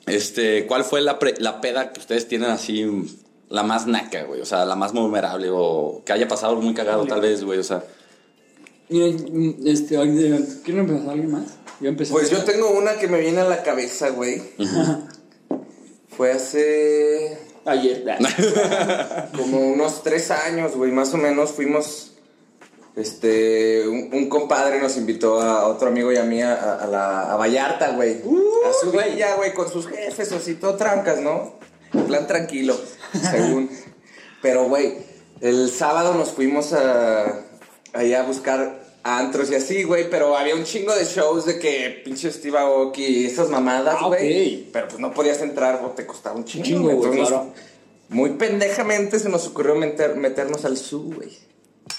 [0.08, 2.86] Este, ¿cuál fue la, pre- la peda que ustedes tienen así,
[3.50, 4.42] la más naca, güey?
[4.42, 7.60] O sea, la más memorable o que haya pasado algo muy cagado, tal vez, güey.
[7.60, 7.84] O sea,
[8.90, 9.96] Miren, este,
[10.64, 11.46] ¿quieren empezar alguien más?
[11.80, 12.12] Yo empecé.
[12.12, 14.42] Pues yo tengo una que me viene a la cabeza, güey.
[16.08, 18.06] Fue hace Ayer.
[19.36, 21.52] como unos tres años, güey, más o menos.
[21.52, 22.14] Fuimos,
[22.96, 27.34] este, un, un compadre nos invitó a otro amigo y a mí a, a la,
[27.34, 28.22] a Vallarta, güey.
[28.22, 31.56] a su villa, güey, con sus jefes, así, todo trancas, ¿no?
[31.94, 32.80] En plan tranquilo,
[33.32, 33.70] según.
[34.42, 34.94] Pero, güey,
[35.42, 37.42] el sábado nos fuimos a,
[37.94, 42.02] allá a buscar antros y así, güey, pero había un chingo de shows de que
[42.04, 44.64] pinche Steve Aoki y esas mamadas, Ah, güey.
[44.64, 44.70] ok.
[44.74, 46.66] Pero pues no podías entrar o te costaba un chingo.
[46.66, 47.54] chingo, güey, Entonces, claro.
[48.10, 51.30] Muy pendejamente se nos ocurrió meter, meternos al zoo, güey.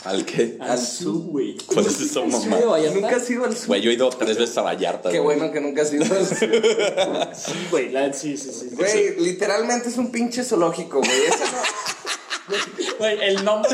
[0.05, 0.57] ¿Al qué?
[0.61, 1.57] Al su, güey.
[1.67, 2.21] ¿Cuál es esa.
[2.21, 3.67] Nunca has ido al zoo.
[3.69, 5.11] Güey, yo he ido tres veces a Vallarta.
[5.11, 5.37] Qué güey.
[5.39, 6.37] bueno que nunca has ido al zoo.
[7.35, 8.71] Sí, güey, sí, sí, sí.
[8.75, 11.25] Güey, literalmente es un pinche zoológico, güey.
[11.27, 11.87] Esa no-
[12.99, 13.71] Güey, el nombre.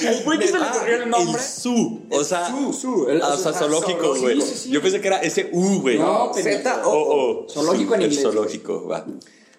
[0.00, 1.40] El güey que se le ocurrió el nombre.
[1.42, 2.02] El su.
[2.10, 4.40] O sea, Su, su, el- o sea, zoológico, sí, güey.
[4.40, 4.70] sí, sí.
[4.70, 5.98] Yo pensé que era ese U, güey.
[5.98, 7.48] No, Z O, o o.
[7.48, 8.22] Zoológico en El inglés.
[8.22, 9.04] zoológico, va.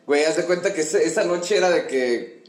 [0.06, 2.44] Güey, haz de cuenta que esa noche era de que.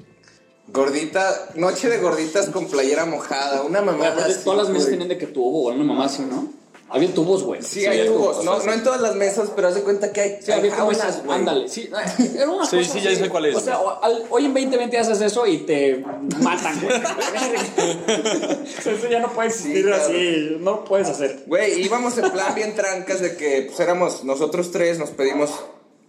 [0.72, 5.26] Gordita, noche de gorditas con playera mojada, una así, todas las mesas tenían de que
[5.26, 6.56] tubo o una mamá así, ¿no?
[6.90, 7.62] Había tubos, güey.
[7.62, 10.38] Sí, hay tubos, no, no en todas las mesas, pero haz de cuenta que hay,
[10.42, 11.90] Sí, hay había jaulas, ándale, sí,
[12.34, 14.54] era una Sí, cosa sí, ya sé cuál es, O sea, o- al- hoy en
[14.54, 16.02] 2020 haces eso y te
[16.40, 16.96] matan, güey.
[16.96, 17.00] O
[18.82, 20.02] sea, Eso ya no puede existir Sí, claro.
[20.02, 20.56] así.
[20.60, 21.42] No lo puedes hacer.
[21.46, 25.50] Güey, íbamos en plan bien trancas de que pues éramos nosotros tres, nos pedimos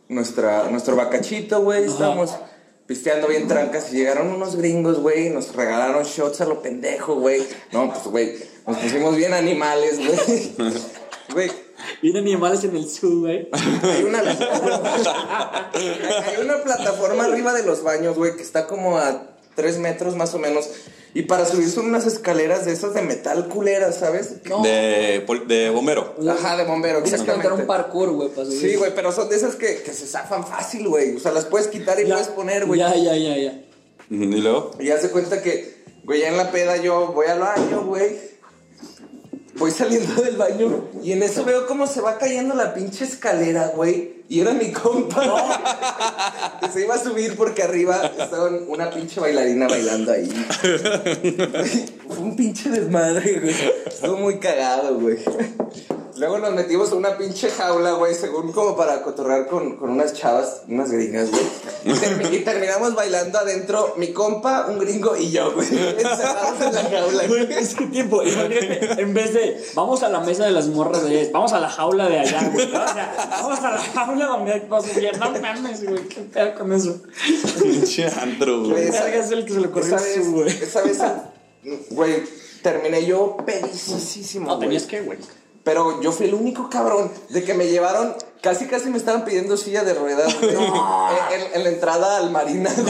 [0.07, 2.31] nuestra, nuestro bacachito, güey, estábamos
[2.89, 7.13] pisteando bien trancas y llegaron unos gringos, güey, y nos regalaron shots a lo pendejo,
[7.13, 7.45] güey.
[7.71, 10.55] No, pues, güey, nos pusimos bien animales, güey.
[11.31, 11.51] Güey,
[12.01, 13.47] Vienen animales en el zoo, güey.
[13.51, 14.21] hay una,
[15.75, 20.33] hay una plataforma arriba de los baños, güey, que está como a tres metros más
[20.33, 20.67] o menos.
[21.13, 24.35] Y para subir son unas escaleras de esas de metal culeras, ¿sabes?
[24.47, 24.61] No.
[24.61, 26.15] De, bombero.
[26.29, 28.59] Ajá, de bombero, Tienes que un parkour, güey, para subir.
[28.59, 31.15] Sí, güey, pero son de esas que, que se zafan fácil, güey.
[31.15, 32.79] O sea, las puedes quitar y Ya, puedes poner, güey.
[32.79, 33.61] Ya, ya, ya, ya.
[34.09, 34.71] Y luego.
[34.79, 38.29] Y haz de cuenta que, güey, ya en la peda yo voy al baño, güey.
[39.59, 43.73] Voy saliendo del baño y en eso veo cómo se va cayendo la pinche escalera,
[43.75, 44.19] güey.
[44.29, 46.59] Y era mi compa.
[46.61, 50.29] que se iba a subir porque arriba estaba una pinche bailarina bailando ahí.
[52.07, 53.55] Fue un pinche desmadre, güey.
[53.85, 55.17] Estuvo muy cagado, güey.
[56.19, 60.13] Luego nos metimos a una pinche jaula, güey, según como para cotorrear con, con unas
[60.13, 61.41] chavas, unas gringas, güey.
[61.85, 65.67] Y, termi- y terminamos bailando adentro, mi compa, un gringo y yo, güey.
[65.71, 70.19] Encerrados en la jaula, Güey, es que tiempo, imagínate, en vez de vamos a la
[70.19, 72.67] mesa de las morras de allá, vamos a la jaula de allá, güey.
[72.67, 72.83] ¿no?
[72.83, 76.73] O sea, vamos a la jaula donde cosas bien, no mames, güey, qué pedo con
[76.73, 77.01] eso.
[77.61, 80.43] Pinche antro, Güey, esa- es el que se le ocurrió Esa eso, güey.
[80.45, 80.97] vez, esa vez,
[81.91, 82.23] güey,
[82.61, 84.67] terminé yo pedicísimo, No, güey.
[84.67, 85.17] tenías que, güey.
[85.63, 89.57] Pero yo fui el único cabrón de que me llevaron, casi casi me estaban pidiendo
[89.57, 90.61] silla de ruedas güey, en,
[91.41, 92.69] en- en la entrada al marina.
[92.75, 92.87] güey,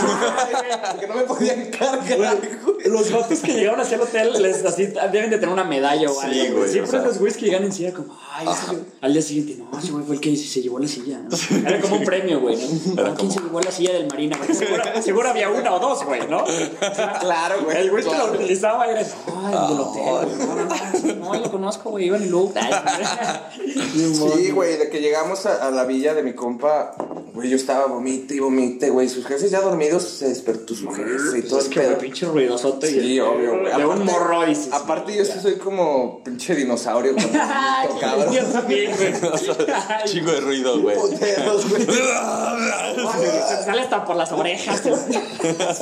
[0.92, 2.38] Porque no me podían cargar.
[2.64, 2.76] güey.
[2.86, 6.20] Los vatos que llegaron hacia el hotel les así deben de tener una medalla o
[6.22, 6.34] algo.
[6.34, 7.08] Sí, güey, Siempre o sea.
[7.10, 8.80] los güeyes que llegan en silla como, ay, ese güey".
[9.02, 11.20] al día siguiente, no, ese güey fue el que se llevó la silla.
[11.20, 11.68] ¿no?
[11.68, 13.02] Era como un premio, güey, ¿no?
[13.02, 14.38] Era ¿A ¿Quién como- se llevó la silla del marina?
[14.38, 16.44] Porque seguro, seguro había una o dos, güey, ¿no?
[16.44, 16.48] O
[16.96, 17.78] sea, Claro, güey.
[17.78, 20.48] El güey que lo utilizaba era, ay, el del hotel, güey.
[20.48, 22.54] No, no, no, no, lo conozco, güey, iba en el look.
[24.36, 26.96] Sí, güey, de que llegamos a, a la villa de mi compa,
[27.34, 29.08] güey, yo estaba vomite y vomite, güey.
[29.10, 31.98] Sus jefes ya dormidos, se despertó su jefe y todo Es el que, pedo.
[31.98, 32.88] pinche ruidosote.
[32.88, 33.76] Sí, y- obvio, güey.
[33.76, 34.70] De un Aparte- morro, dices.
[34.74, 37.16] Aparte, yo soy como pinche dinosaurio.
[37.88, 38.32] tocaba.
[38.32, 39.14] Yo también, güey.
[40.06, 40.98] Chingo de ruido, güey.
[40.98, 41.86] Puteros, güey.
[43.66, 44.82] Sale hasta por las orejas.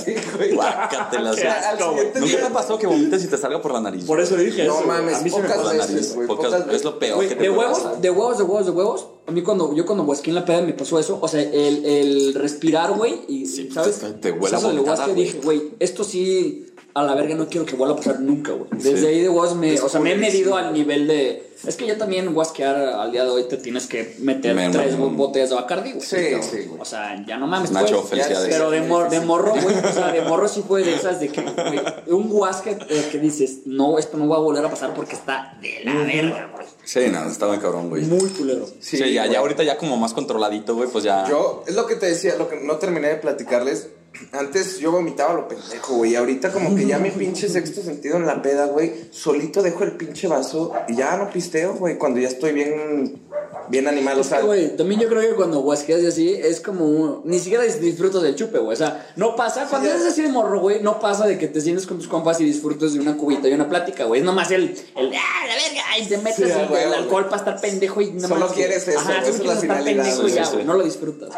[0.03, 0.53] Sí, güey.
[0.55, 1.33] Guácatelas.
[1.33, 4.05] O sea, al siguiente ¿Nunca te pasado que vomites y te salga por la nariz?
[4.05, 4.87] Por eso dije No eso.
[4.87, 6.15] mames, a mí se me pocas Por la veces, nariz.
[6.15, 9.07] güey, es lo peor Güey, que te de huevos, de huevos, de huevos, de huevos.
[9.27, 11.19] A mí cuando yo cuando huesqué en la peda me pasó eso.
[11.21, 13.99] O sea, el, el respirar, güey, y Sí, ¿sabes?
[14.21, 15.23] te- huele a Eso huasque güey.
[15.25, 16.65] dije, güey, esto sí
[16.97, 18.69] a la verga no quiero que vuelva a pasar nunca, güey.
[18.71, 19.05] Desde Sí.
[19.05, 21.97] ahí de huevos me, o sea, me he medido al nivel de es que ya
[21.97, 25.55] también huasquear al día de hoy te tienes que meter Me- tres me- botellas de
[25.55, 26.05] Bacardi, güey.
[26.05, 26.79] Sí, sí, güey.
[26.79, 28.49] O sea, ya no mames, Nacho, pues, felicidades.
[28.49, 31.29] Pero de, mor- de morro, güey, o sea, de morro sí fue de esas de
[31.29, 34.93] que, güey, un huasque eh, que dices, no, esto no va a volver a pasar
[34.93, 36.67] porque está de la verga, güey.
[36.85, 38.03] Sí, no, está muy cabrón, güey.
[38.03, 38.65] Muy culero.
[38.79, 39.33] Sí, ya, güey.
[39.33, 41.27] ya ahorita ya como más controladito, güey, pues ya.
[41.27, 43.87] Yo, es lo que te decía, lo que no terminé de platicarles.
[44.31, 46.15] Antes yo vomitaba lo pendejo, güey.
[46.15, 48.93] Ahorita como que ya mi pinche sexto sentido en la peda, güey.
[49.11, 51.97] Solito dejo el pinche vaso y ya no pisteo, güey.
[51.97, 53.21] Cuando ya estoy bien,
[53.69, 54.41] bien animal, o sea.
[54.41, 57.21] güey, también yo creo que cuando huasqueas y así, es como.
[57.25, 58.73] Ni siquiera dis- disfrutas del chupe, güey.
[58.73, 59.65] O sea, no pasa.
[59.69, 59.95] Cuando ya.
[59.95, 62.45] eres así de morro, güey, no pasa de que te sientes con tus compas y
[62.45, 64.19] disfrutas de una cubita y una plática, güey.
[64.21, 64.75] Es nomás el.
[64.95, 65.97] el ¡Ah, la verga!
[65.99, 66.99] Y te metes Sí, el, güey, el güey.
[67.01, 70.21] alcohol para estar pendejo y no Solo quieres eso, Ajá, es quieres la finalidad, pendejo
[70.21, 70.65] güey, ya, güey.
[70.65, 71.29] No lo disfrutas.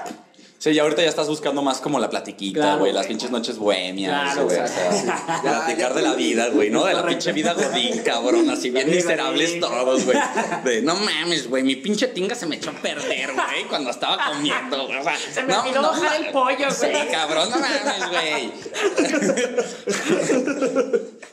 [0.62, 3.58] Sí, ya ahorita ya estás buscando más como la platiquita, Claro, güey, las pinches noches
[3.58, 4.60] bohemias, Claro, güey.
[4.60, 4.92] o sea,
[5.42, 5.94] Ya, platicar ya.
[5.96, 6.84] de la vida, güey, ¿no?
[6.84, 10.18] De la pinche vida godín, cabrón, así bien miserables todos, güey.
[10.66, 14.18] De, no mames, güey, mi pinche tinga se me echó a perder, güey, cuando estaba
[14.34, 14.98] comiendo, güey.
[15.00, 17.08] O sea, Se me no, olvidó no bajar el pollo, Sí, güey.
[17.10, 18.52] cabrón, no mames, güey.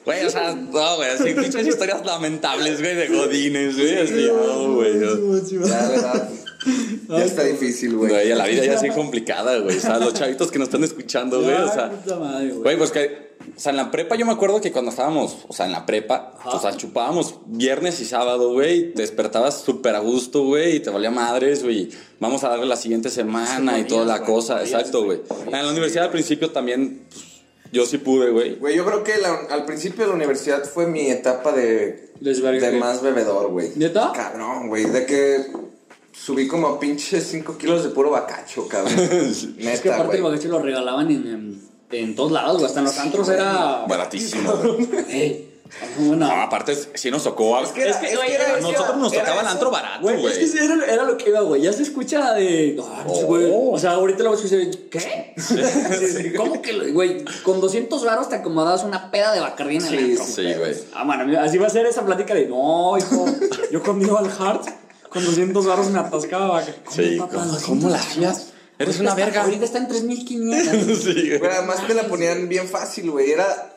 [0.06, 4.74] Güey, o sea, no, güey, así pinches historias lamentables, güey, de godines, güey, así, no,
[4.74, 4.94] güey.
[4.94, 5.66] no.
[5.66, 6.30] Ya, ¿verdad?
[7.08, 8.10] Ya está difícil, güey.
[8.10, 9.76] Güey, la vida ya es bien complicada, güey.
[9.76, 11.86] O sea, los chavitos que nos están escuchando, güey, o sea.
[11.86, 12.62] Ay, puta madre, güey.
[12.62, 15.52] Güey, pues que, o sea, en la prepa yo me acuerdo que cuando estábamos, o
[15.52, 20.00] sea, en la prepa, o sea, chupábamos viernes y sábado, güey, te despertabas súper a
[20.00, 21.88] gusto, güey, y te valía madres, güey.
[22.20, 25.20] Vamos a darle la siguiente semana y toda la cosa, exacto, güey.
[25.46, 27.35] En la universidad al principio también, pues,
[27.72, 28.54] yo sí pude, güey.
[28.56, 32.60] Güey, yo creo que la- al principio de la universidad fue mi etapa de, Desvergue.
[32.70, 33.70] de más bebedor, güey.
[33.76, 34.12] ¿Neta?
[34.14, 34.84] Cabrón, güey.
[34.84, 35.46] De que
[36.12, 38.94] subí como pinches 5 kilos de puro bacacho, cabrón.
[38.98, 40.32] Es que Neta, aparte el güey.
[40.32, 42.66] bagacho lo regalaban en, en, en todos lados, güey.
[42.66, 43.84] Hasta en los antros era.
[43.88, 44.88] Baratísimo, güey.
[45.10, 45.55] Ey, bueno.
[45.98, 47.58] No, aparte, sí nos tocó.
[47.60, 50.02] Es que era- Es que, es que era- a nosotros nos tocaba el antro barato,
[50.02, 51.62] Güey, es que sí, era, era lo que iba, güey.
[51.62, 52.76] Ya se escucha de.
[52.82, 54.70] Ah, pues, güey, O sea, ahorita lo escuché.
[54.90, 55.34] ¿Qué?
[56.36, 57.24] ¿Cómo que, lo- güey?
[57.42, 60.24] Con 200 varos te acomodabas una peda de Bacardí en el Sí, antro.
[60.26, 60.74] Sí, güey.
[60.94, 62.46] Ah, bueno, así va a ser esa plática de.
[62.46, 63.26] No, hijo.
[63.70, 64.66] Yo cuando iba al Hart,
[65.10, 66.62] con 200 varos me atascaba.
[66.90, 68.52] Sí, papá, ¿cómo- 200 cómo la hacías?
[68.78, 69.42] Eres Ahorita una verga.
[69.44, 70.98] Ahorita está en 3500.
[71.02, 71.50] Sí, güey.
[71.50, 73.30] Además te la ponían bien fácil, güey.
[73.30, 73.75] Era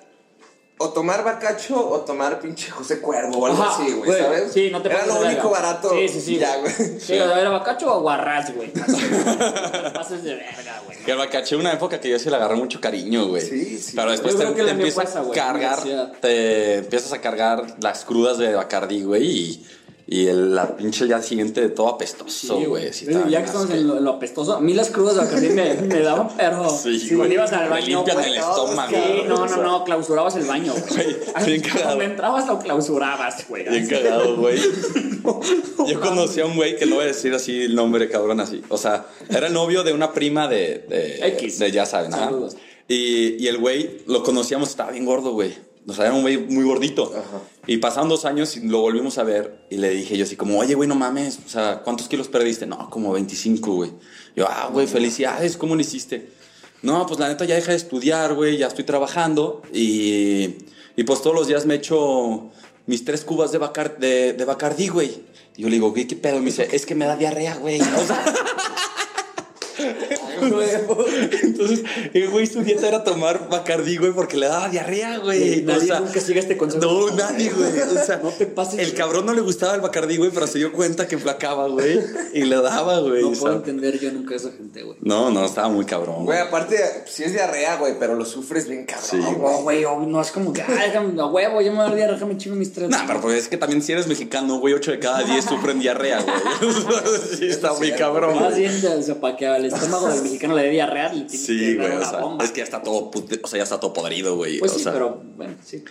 [0.82, 4.54] o tomar bacacho o tomar pinche José Cuervo o algo Ajá, así, güey, ¿sabes?
[4.54, 5.68] Sí, no te Era lo de único verga.
[5.68, 5.90] barato.
[5.90, 6.38] Sí, sí, sí.
[6.40, 6.72] Ya, güey.
[7.00, 8.72] Sí, era bacacho o guarras, güey.
[8.80, 10.98] No te pases de verga, güey.
[11.00, 13.42] Que el bacaché una época que yo sí le agarré mucho cariño, güey.
[13.42, 13.92] Sí, sí.
[13.94, 15.80] Pero después te, te empiezas a cargar,
[16.22, 19.68] te empiezas a cargar las crudas de Bacardi, güey, y,
[20.12, 22.92] y el, la pinche día siguiente de todo apestoso, güey.
[22.92, 25.50] sí, Sí, ya que estamos en lo, lo apestoso, a mí las crudas de Bacardí
[25.50, 26.68] me, me daban, pero.
[26.68, 27.34] Sí, cuando güey.
[27.34, 27.86] ibas al baño.
[27.86, 31.16] limpian güey, el estómago, Sí, no, no, no, clausurabas el baño, güey.
[31.46, 31.86] Bien cagado.
[31.86, 33.70] Cuando entrabas lo clausurabas, güey.
[33.70, 34.58] Bien cagado, güey.
[35.88, 38.64] Yo conocí a un güey que no voy a decir así el nombre, cabrón, así.
[38.70, 40.86] O sea, era el novio de una prima de.
[40.90, 41.60] de X.
[41.60, 42.32] De ya saben, ajá.
[42.88, 45.54] Y, y el güey lo conocíamos, estaba bien gordo, güey.
[45.88, 47.14] O sea, era un güey muy gordito.
[47.70, 49.60] Y pasaron dos años y lo volvimos a ver.
[49.70, 51.38] Y le dije yo así como, oye, güey, no mames.
[51.46, 52.66] O sea, ¿cuántos kilos perdiste?
[52.66, 53.92] No, como 25, güey.
[54.36, 56.32] Yo, ah, güey, felicidades, ¿cómo lo hiciste?
[56.82, 59.62] No, pues la neta ya dejé de estudiar, güey, ya estoy trabajando.
[59.72, 60.56] Y,
[60.96, 62.50] y pues todos los días me echo
[62.88, 65.22] mis tres cubas de, Bacar, de, de Bacardí, güey.
[65.56, 66.40] Y yo le digo, güey, ¿qué pedo?
[66.40, 67.80] Me dice, es que me da diarrea, güey.
[67.80, 68.26] O sea,
[71.44, 75.62] entonces, el güey, su dieta era tomar Bacardí, güey, porque le daba diarrea, güey.
[75.64, 76.84] Nadie O sea, nunca sigue este consejo.
[76.86, 77.80] No, nadie, güey.
[77.80, 80.60] O sea, No te pases, El cabrón no le gustaba el Bacardí, güey, pero se
[80.60, 82.00] dio cuenta que flacaba, güey.
[82.34, 83.22] Y le daba, güey.
[83.22, 84.98] No o puedo entender yo nunca a esa gente, güey.
[85.02, 86.26] No, no, estaba muy cabrón.
[86.26, 89.08] Güey, aparte, sí es diarrea, güey, pero lo sufres bien cabrón.
[89.10, 89.38] Sí, güey.
[89.38, 91.88] No, güey, oh, no es como que, ah, déjame, a huevo, yo me voy a
[91.88, 92.90] dar diarrea, déjame chingo mis tres.
[92.90, 95.80] No, pero pues es que también si eres mexicano, güey, 8 de cada 10 sufren
[95.80, 96.74] diarrea, güey.
[97.38, 98.40] sí, está muy cabrón.
[98.40, 101.32] Más bien, o sea, para que al estómago del mexicano le dé diarrea, le tienes
[101.32, 102.46] que Sí, güey, o una sea, bomba.
[102.46, 104.60] es que ya está todo, pute- o sea, ya está todo podrido, güey.
[104.60, 104.94] Pues o sí, sea.
[104.94, 105.84] pero bueno, sí.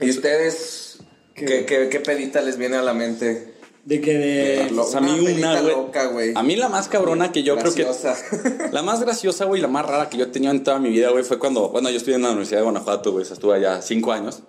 [0.00, 0.98] ¿Y ustedes
[1.34, 3.54] qué, qué, qué pedita les viene a la mente?
[3.84, 4.70] De que de.
[4.70, 5.60] Lo- Pues a mí una,
[6.08, 6.32] güey.
[6.34, 8.16] A mí la más cabrona que yo Graciosa.
[8.30, 8.68] creo que.
[8.72, 11.10] La más graciosa, güey, la más rara que yo he tenido en toda mi vida,
[11.10, 11.68] güey, fue cuando.
[11.68, 14.42] Bueno, yo estudié en la Universidad de Guanajuato, güey, o sea, estuve allá cinco años.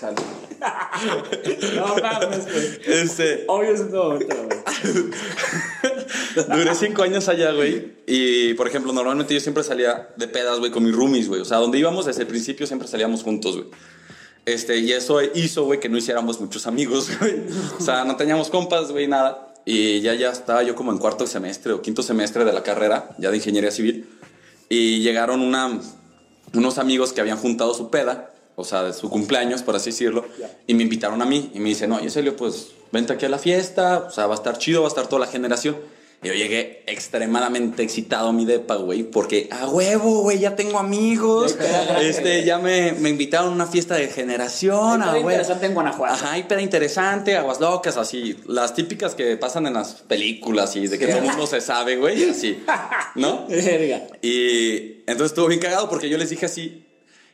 [0.00, 0.20] Salud.
[1.76, 2.80] No mames, güey.
[2.86, 3.44] Este.
[3.48, 4.26] Obvio es güey.
[6.48, 7.94] Duré cinco años allá, güey.
[8.06, 11.40] Y, por ejemplo, normalmente yo siempre salía de pedas, güey, con mis roomies, güey.
[11.40, 13.68] O sea, donde íbamos desde el principio siempre salíamos juntos, güey.
[14.46, 17.42] Este, y eso hizo, güey, que no hiciéramos muchos amigos, güey.
[17.78, 19.54] O sea, no teníamos compas, güey, nada.
[19.64, 23.14] Y ya, ya estaba yo como en cuarto semestre o quinto semestre de la carrera,
[23.18, 24.06] ya de ingeniería civil.
[24.68, 25.80] Y llegaron una,
[26.52, 30.24] unos amigos que habían juntado su peda, o sea, de su cumpleaños, por así decirlo,
[30.66, 31.50] y me invitaron a mí.
[31.54, 34.36] Y me dicen, oye, Celio, pues vente aquí a la fiesta, o sea, va a
[34.36, 35.76] estar chido, va a estar toda la generación.
[36.22, 40.78] Y yo llegué extremadamente excitado a mi depa, güey, porque a huevo, güey, ya tengo
[40.78, 41.54] amigos.
[42.00, 45.30] Este, ya me, me invitaron a una fiesta de generación, Hay a peda huevo.
[45.30, 46.14] interesante en Guanajuato.
[46.14, 48.38] Ajá, peda interesante, aguas locas, así.
[48.46, 51.96] Las típicas que pasan en las películas y de que todo el mundo se sabe,
[51.96, 52.62] güey, así.
[53.16, 53.46] ¿No?
[54.22, 56.83] Y entonces estuvo bien cagado porque yo les dije así.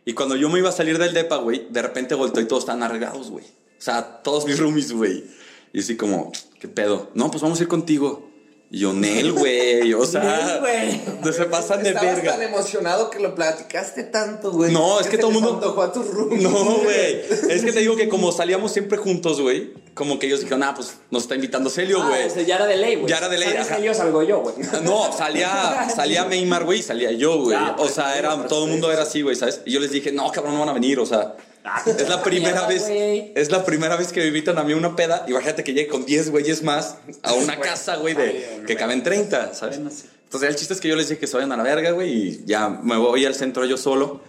[0.05, 2.63] Y cuando yo me iba a salir del depa, güey, de repente volteó y todos
[2.63, 3.45] estaban arreglados, güey.
[3.45, 5.25] O sea, todos mis roomies, güey.
[5.73, 7.11] Y así como, ¿qué pedo?
[7.15, 8.30] No, pues vamos a ir contigo.
[8.73, 9.93] Y yo, Nel, güey.
[9.95, 11.01] O sea, Nel, güey.
[11.25, 12.33] no se pasan de Estabas verga.
[12.33, 14.73] tan emocionado que lo platicaste tanto, güey.
[14.73, 16.41] No, es que todo les mundo- a tu room.
[16.41, 17.21] No, güey.
[17.51, 20.73] Es que te digo que como salíamos siempre juntos, güey, como que ellos dijeron, ah,
[20.75, 22.23] pues nos está invitando Celio, Ah, güey.
[22.27, 23.09] ese ya era de ley, güey.
[23.09, 23.77] Ya era de ley, Sales ajá.
[23.79, 24.55] que yo salgo yo, güey.
[24.85, 27.57] No, salía, salía Neymar, güey, y salía yo, güey.
[27.59, 29.63] Ah, o sea, pues, era, pero todo el mundo era así, güey, ¿sabes?
[29.67, 31.35] Y yo les dije, no, cabrón, no van a venir, o sea.
[31.64, 34.96] Ah, Es la primera vez, es la primera vez que me invitan a mí una
[34.96, 35.25] peda.
[35.29, 39.55] Imagínate que llegue con 10 güeyes más a una casa, güey, de que caben 30,
[39.55, 39.79] ¿sabes?
[39.79, 42.12] Entonces el chiste es que yo les dije que se vayan a la verga, güey,
[42.12, 44.20] y ya me voy al centro yo solo.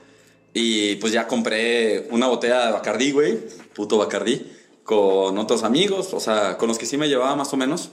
[0.53, 3.39] Y pues ya compré una botella de Bacardí, güey.
[3.73, 4.51] Puto Bacardí.
[4.83, 7.91] Con otros amigos, o sea, con los que sí me llevaba más o menos.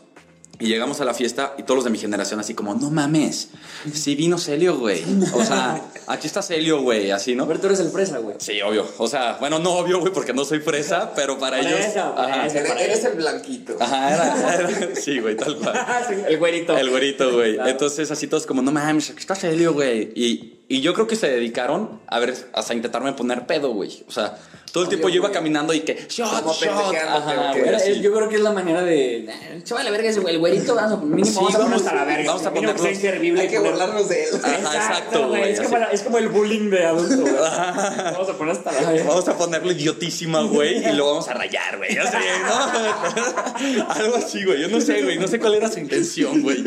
[0.61, 3.51] Y llegamos a la fiesta y todos los de mi generación así como, no mames,
[3.92, 5.05] sí vino Celio, güey.
[5.33, 7.47] O sea, aquí está Celio, güey, así, ¿no?
[7.47, 8.37] ver, tú eres el fresa, güey.
[8.40, 8.85] Sí, obvio.
[8.99, 11.79] O sea, bueno, no obvio, güey, porque no soy fresa, pero para ellos...
[11.79, 12.47] eso, ajá.
[12.47, 13.77] Eres, el blanquito.
[13.79, 15.79] Ajá, era, era- sí, güey, tal cual.
[16.29, 16.77] el güerito.
[16.77, 17.55] El güerito, güey.
[17.55, 17.71] Claro.
[17.71, 20.11] Entonces, así todos como, no mames, aquí está Celio, güey.
[20.16, 24.04] Y, y yo creo que se dedicaron a ver, hasta intentarme poner pedo, güey.
[24.07, 24.37] O sea,
[24.70, 25.33] todo el Obvio, tiempo yo iba güey.
[25.35, 26.68] caminando y que, shot, Como shot.
[26.94, 28.00] Ajá, güey, Era- así.
[28.02, 29.20] yo creo que es la manera de.
[29.24, 31.87] "Eh, Chaval, la verga ese güey, el güerito, vamos, mínimo Sí, vamos a poner vamos-
[31.87, 32.26] hasta la verga.
[32.33, 34.28] vamos a Mínimo que sea ponernos- inservible Hay y que poner- burlarnos de él.
[34.44, 35.68] Ajá, exacto, güey, Es así.
[35.68, 37.33] como, la- es como el bullying de adulto, güey.
[38.12, 39.09] Vamos a poner hasta la verga.
[39.09, 41.96] Vamos a ponerle idiotísima, güey, y lo vamos a rayar, güey.
[41.96, 43.85] Así, ¿no?
[43.88, 44.61] Algo así, güey.
[44.61, 45.18] Yo no sé, güey.
[45.18, 46.62] No sé cuál era su intención, güey.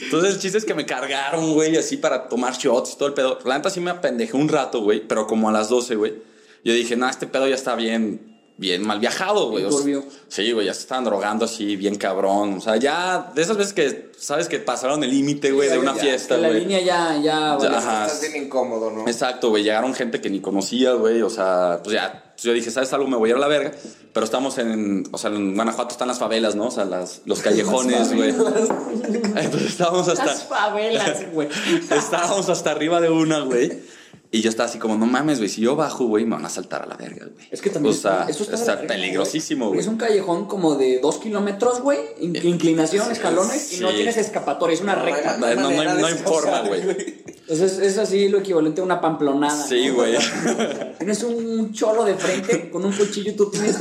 [0.00, 3.14] Entonces, el chiste es que me cargaron, güey, así para tomar shots y todo el
[3.14, 3.38] pedo.
[3.44, 6.14] La neta sí me apendejé un rato, güey, pero como a las 12, güey.
[6.64, 9.64] Yo dije, nah, este pedo ya está bien, bien mal viajado, güey.
[9.64, 10.04] O sea, Turbio.
[10.28, 12.54] sí, güey, ya se estaban drogando así, bien cabrón.
[12.58, 15.80] O sea, ya de esas veces que sabes que pasaron el límite, güey, de ya,
[15.80, 16.60] una ya, fiesta, Que la güey.
[16.60, 17.76] línea ya, ya, vale.
[17.76, 18.06] Ajá.
[18.06, 19.06] Estás bien incómodo, ¿no?
[19.08, 19.62] Exacto, güey.
[19.62, 21.22] Llegaron gente que ni conocía, güey.
[21.22, 22.22] O sea, pues ya.
[22.46, 23.08] Yo dije, ¿sabes algo?
[23.08, 23.72] Me voy a ir a la verga.
[24.12, 25.02] Pero estamos en.
[25.10, 26.68] O sea, en Guanajuato están las favelas, ¿no?
[26.68, 28.30] O sea, las, los callejones, güey.
[28.30, 30.46] Entonces estábamos Las hasta.
[30.46, 31.48] favelas, güey.
[31.90, 33.82] estábamos hasta arriba de una, güey.
[34.36, 35.48] Y yo estaba así como, no mames, güey.
[35.48, 37.46] Si yo bajo, güey, me van a saltar a la verga, güey.
[37.50, 39.80] Es que también O sea, eso está, peligrosísimo, güey.
[39.80, 41.98] Es un callejón como de dos kilómetros, güey.
[42.20, 43.72] in- inclinación, escalones.
[43.72, 45.38] Y no tienes escapatoria, es una recta.
[45.38, 47.24] No, no, no hay, manera de no hay forma, esforzar, güey.
[47.48, 49.66] Entonces es así lo equivalente a una pamplonada.
[49.66, 49.94] Sí, ¿no?
[49.94, 50.16] güey.
[50.98, 53.76] Tienes un cholo de frente con un cuchillo y tú tienes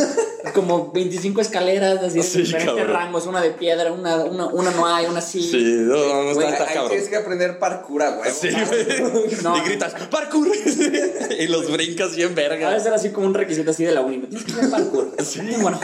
[0.54, 3.26] como 25 escaleras así Sí, diferentes rangos.
[3.26, 5.41] Una de piedra, una, una, una no hay, una sí.
[5.41, 6.89] Sí, no, no, está, cabrón.
[6.89, 8.32] tienes que aprender parkour, güey.
[8.32, 9.41] Sí, güey.
[9.41, 9.58] No.
[9.58, 10.44] Y gritas, ¡parkour!
[11.39, 12.71] y los brincas bien verga.
[12.71, 14.19] de ser así como un requisito así de la uni.
[14.19, 15.15] Tienes que parkour.
[15.23, 15.79] Sí, bueno.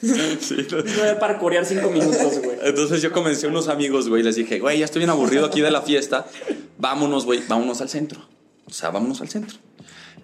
[0.00, 2.58] Sí, que saber parkourear 5 minutos, güey.
[2.62, 5.60] Entonces yo comencé a unos amigos, güey, les dije, güey, ya estoy bien aburrido aquí
[5.60, 6.26] de la fiesta,
[6.78, 8.20] vámonos, güey, vámonos al centro.
[8.66, 9.58] O sea, vámonos al centro.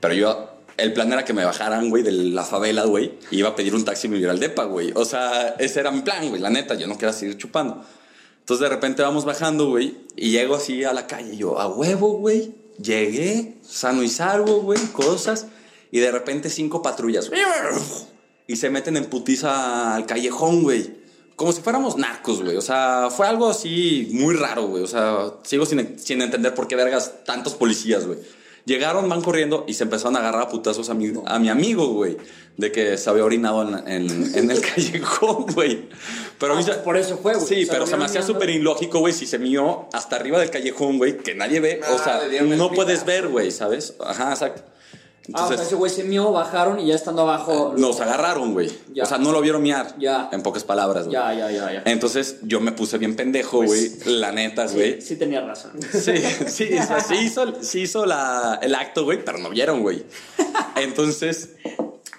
[0.01, 3.51] Pero yo, el plan era que me bajaran, güey, de la favela, güey, y iba
[3.51, 4.93] a pedir un taxi y me iba al depa, güey.
[4.95, 7.83] O sea, ese era mi plan, güey, la neta, yo no quería seguir chupando.
[8.41, 12.19] Entonces de repente vamos bajando, güey, y llego así a la calle, yo, a huevo,
[12.19, 15.47] güey, llegué, sano y salvo, güey, cosas,
[15.91, 17.31] y de repente cinco patrullas,
[18.47, 21.07] y se meten en putiza al callejón, güey.
[21.35, 22.57] Como si fuéramos narcos, güey.
[22.57, 24.83] O sea, fue algo así muy raro, güey.
[24.83, 28.19] O sea, sigo sin, sin entender por qué vergas tantos policías, güey.
[28.67, 31.87] Llegaron, van corriendo y se empezaron a agarrar a putazos a mi, a mi amigo,
[31.89, 32.17] güey.
[32.57, 35.89] De que se había orinado en, la- en- en el callejón, güey.
[36.39, 37.47] Pero a mí Ah, se- por eso fue, güey.
[37.47, 40.99] Sí, pero se me hacía súper ilógico, güey, si se mió hasta arriba del callejón,
[40.99, 41.81] güey, que nadie ve.
[41.89, 43.95] o Ah, sea, no puedes ver, güey, ¿sabes?
[44.01, 44.63] Ajá, exacto.
[45.33, 47.75] Ah, o sea, Entonces, ese güey se mió, bajaron y ya estando abajo.
[47.77, 48.71] nos agarraron, güey.
[48.93, 49.03] Ya.
[49.03, 49.95] O sea, no lo vieron miar.
[49.99, 50.29] Ya.
[50.33, 51.15] En pocas palabras, güey.
[51.15, 51.83] Ya, ya, ya, ya.
[51.85, 53.91] Entonces yo me puse bien pendejo, güey.
[54.05, 55.01] la neta, güey.
[55.01, 55.73] Sí, sí tenía razón.
[55.93, 56.13] Sí,
[56.47, 60.05] sí, o sea, sí hizo, sí hizo la, el acto, güey, pero no vieron, güey.
[60.77, 61.51] Entonces,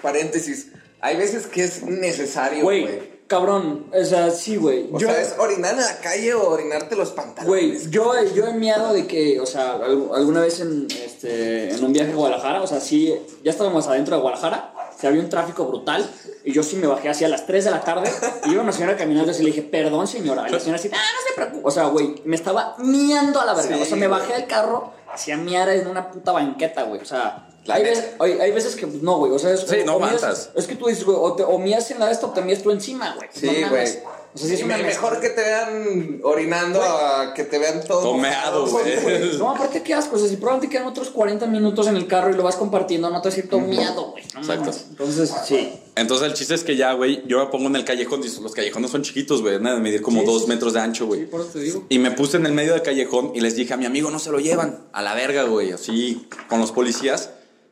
[0.02, 0.68] Paréntesis.
[1.00, 3.17] Hay veces que es necesario, güey.
[3.28, 3.86] Cabrón.
[3.94, 4.90] O sea, sí, güey.
[4.92, 7.46] O Yo, sea, es orinar en la calle o orinarte los pantalones.
[7.48, 11.84] güey, yo, yo he miado de que, o sea, al- alguna vez en, este, en
[11.84, 13.14] un viaje a Guadalajara, o sea, sí,
[13.44, 16.10] ya estábamos adentro de Guadalajara, se había un tráfico brutal
[16.44, 18.10] y yo sí me bajé así a las 3 de la tarde
[18.46, 20.46] y iba una señora caminando y le dije, perdón, señora.
[20.48, 21.62] Y la señora así, ah, no se preocupe.
[21.68, 23.76] O sea, güey, me estaba miando a la verga.
[23.76, 27.02] Sí, o sea, me bajé del carro hacia miar en una puta banqueta, güey.
[27.02, 29.32] O sea, hay veces, hay, hay veces que pues, no, güey.
[29.32, 30.50] O sea, es, Sí, no o mías- aguantas.
[30.56, 32.42] Es que tú dices, güey, o, te, o mías en la de esta o te
[32.42, 33.30] mías tú encima, güey.
[33.34, 33.88] Sí, No güey.
[34.36, 35.02] O sea, sí es una mezcla.
[35.02, 39.38] mejor que te vean orinando a que te vean todo Tomeado, mojado, güey.
[39.40, 40.16] No, aparte, qué asco.
[40.16, 43.10] O sea, si probablemente quedan otros 40 minutos en el carro y lo vas compartiendo,
[43.10, 44.24] no te siento miado, güey.
[44.36, 44.62] No Exacto.
[44.66, 44.86] mames.
[44.92, 45.74] Entonces, sí.
[45.96, 48.22] entonces el chiste es que ya, güey, yo me pongo en el callejón.
[48.24, 49.60] y Los callejones son chiquitos, güey.
[49.60, 50.50] Nada de medir como Sí, dos sí.
[50.50, 51.22] metros de ancho, güey.
[51.22, 51.86] Sí, por eso te digo.
[51.90, 54.20] Y me puse en el medio del callejón y les dije a mi amigo, no
[54.20, 54.86] se lo llevan.
[54.94, 55.72] A la verga, güey.
[55.72, 57.32] Así, con los policías.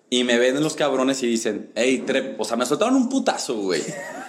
[0.10, 2.40] Y me ven los cabrones y dicen, hey, trep.
[2.40, 3.82] O sea, me soltaron un putazo, güey.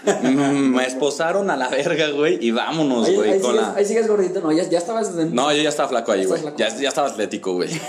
[0.22, 2.38] Me esposaron a la verga, güey.
[2.40, 3.32] Y vámonos, güey.
[3.32, 3.74] ahí sigues, la...
[3.74, 5.30] ahí sigues gordito, no, ya, ya estabas desde...
[5.30, 6.42] No, yo ya estaba flaco ahí, güey.
[6.56, 7.70] Ya, ya estaba atlético, güey.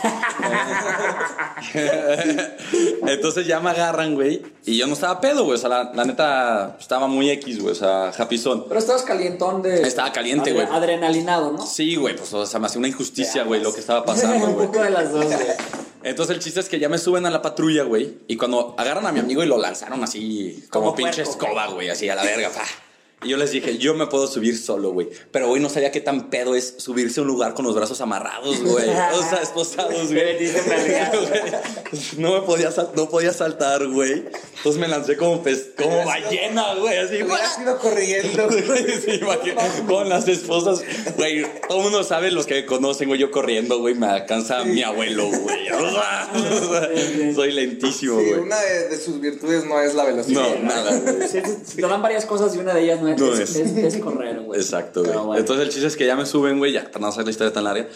[3.07, 4.41] Entonces ya me agarran, güey.
[4.65, 5.55] Y yo no estaba pedo, güey.
[5.55, 7.71] O sea, la, la neta estaba muy X, güey.
[7.71, 8.65] O sea, japizón.
[8.67, 9.81] Pero estabas calientón de...
[9.81, 10.67] Estaba caliente, güey.
[10.69, 11.65] Adrenalinado, ¿no?
[11.65, 14.47] Sí, güey, pues o sea, me hacía una injusticia, güey, lo que estaba Un pasando,
[14.47, 14.67] güey.
[14.67, 15.37] poco de las dos, güey.
[16.03, 18.19] Entonces el chiste es que ya me suben a la patrulla, güey.
[18.27, 21.67] Y cuando agarran a mi amigo y lo lanzaron así, como, Como pinche puerco, escoba,
[21.67, 22.86] güey, así a la verga, fa.
[23.23, 25.09] Y yo les dije, yo me puedo subir solo, güey.
[25.31, 27.99] Pero, güey, no sabía qué tan pedo es subirse a un lugar con los brazos
[27.99, 28.87] amarrados, güey.
[28.89, 30.37] O sea, esposados, güey.
[32.17, 34.25] No me podía, sal- no podía saltar, güey.
[34.57, 36.97] Entonces me lancé como, pez, como ballena, güey.
[36.97, 37.39] Así, güey.
[37.61, 38.47] Ido corriendo.
[39.07, 39.19] Sí,
[39.87, 40.81] con las esposas,
[41.17, 44.63] güey, todo el mundo sabe, los que me conocen, güey, yo corriendo, güey, me alcanza
[44.63, 45.67] mi abuelo, güey.
[45.77, 46.29] O sea,
[47.35, 48.39] soy lentísimo, Sí, güey.
[48.41, 50.41] una de, de sus virtudes no es la velocidad.
[50.41, 51.27] No, nada, güey.
[51.27, 53.55] Sí, sí, te dan varias cosas y una de ellas no es, No es, es.
[53.55, 54.59] es- es correr, güey.
[54.59, 55.39] Exacto, güey.
[55.39, 57.51] Entonces el chiste es que ya me suben, güey, ya, para no hacer la historia
[57.53, 57.87] tan larga.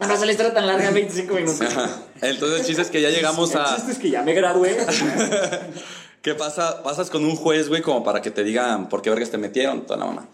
[0.00, 1.60] No hace la historia tan larga, 25 minutos.
[1.60, 1.90] Ajá.
[2.20, 3.74] Entonces el chiste es que ya llegamos El a...
[3.76, 4.76] chiste es que ya me gradué.
[6.22, 6.82] ¿Qué pasa?
[6.82, 9.82] Pasas con un juez, güey, como para que te digan por qué vergas te metieron,
[9.86, 10.28] toda la mamá.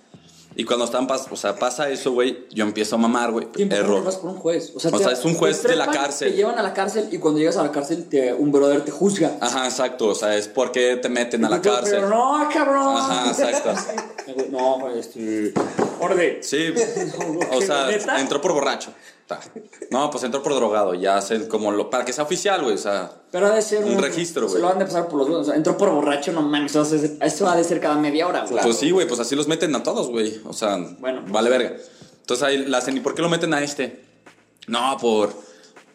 [0.61, 3.48] Y cuando están, pas o sea, pasa eso, güey, yo empiezo a mamar, güey.
[3.56, 4.04] Error.
[4.04, 4.72] vas por un juez.
[4.76, 6.32] O sea, O te- sea, es un juez de la cárcel.
[6.32, 8.90] Te llevan a la cárcel y cuando llegas a la cárcel, te, un brother te
[8.90, 9.38] juzga.
[9.40, 10.08] Ajá, exacto.
[10.08, 12.02] O sea, es porque te meten a la Pero cárcel.
[12.11, 12.94] no, cabrón.
[12.98, 13.70] Ajá, exacto.
[14.50, 15.52] No, este.
[15.98, 16.38] Orden.
[16.42, 16.72] Sí,
[17.52, 17.88] o sea,
[18.20, 18.92] entró por borracho.
[19.31, 19.41] Ta.
[19.93, 20.93] No, pues entró por drogado.
[20.95, 21.89] Ya hacen como lo.
[21.89, 22.74] Para que sea oficial, güey.
[22.74, 24.62] O sea, Pero ha de ser Un registro, Se güey.
[24.62, 25.39] lo han de pasar por los dos.
[25.43, 26.72] O sea, entró por borracho, no mames.
[26.72, 28.61] Eso, hace- eso ha de ser cada media hora, güey.
[28.62, 29.07] pues sí, güey.
[29.07, 30.41] Pues así los meten a todos, güey.
[30.47, 31.22] O sea, Bueno.
[31.28, 31.76] vale verga.
[32.20, 32.97] Entonces ahí la hacen.
[32.97, 34.05] ¿Y por qué lo meten a este?
[34.66, 35.33] No, por.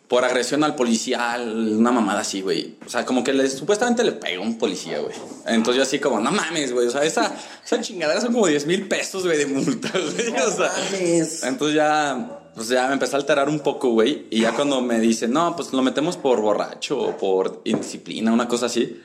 [0.07, 2.77] Por agresión al policía, una mamada así, güey.
[2.85, 5.15] O sea, como que supuestamente le pegó un policía, güey.
[5.47, 6.85] Entonces yo así como, no mames, güey.
[6.87, 10.29] O sea, esa, esa chingadera son como 10 mil pesos, güey, de multa, güey.
[10.41, 11.43] O sea, mames.
[11.43, 14.25] entonces ya, pues ya me empecé a alterar un poco, güey.
[14.29, 18.47] Y ya cuando me dicen, no, pues lo metemos por borracho o por indisciplina, una
[18.47, 19.01] cosa así.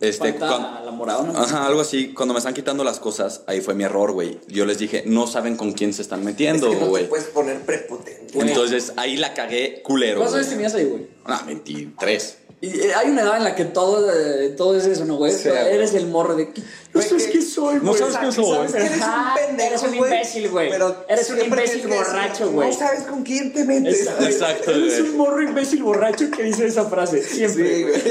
[0.00, 1.36] Este, la morada, ¿no?
[1.36, 2.12] Ajá, algo así.
[2.14, 4.38] Cuando me están quitando las cosas, ahí fue mi error, güey.
[4.46, 7.08] Yo les dije, no saben con quién se están Es metiendo, que no te güey.
[7.08, 8.38] puedes poner prepotente.
[8.38, 10.18] Entonces ahí la cagué culero.
[10.20, 10.40] ¿Cuántos güey.
[10.44, 11.08] años tenías ahí, güey?
[11.24, 12.38] Ah, 23.
[12.60, 15.32] Y eh, hay una edad en la que todo, eh, todo es eso, ¿no, güey?
[15.32, 16.60] Sí, eres el morro de que.
[16.92, 17.98] No sabes que- qué soy, no güey.
[17.98, 18.44] sabes qué soy.
[18.68, 20.70] Sabes que eres un pendejo, Eres un imbécil, güey.
[20.70, 22.70] pero Eres un imbécil borracho, güey.
[22.70, 24.00] No sabes con quién te metes.
[24.00, 24.24] Exacto.
[24.24, 27.22] Exacto, Eres un morro imbécil borracho que dice esa frase.
[27.22, 27.76] Siempre.
[27.76, 28.02] Sí, güey.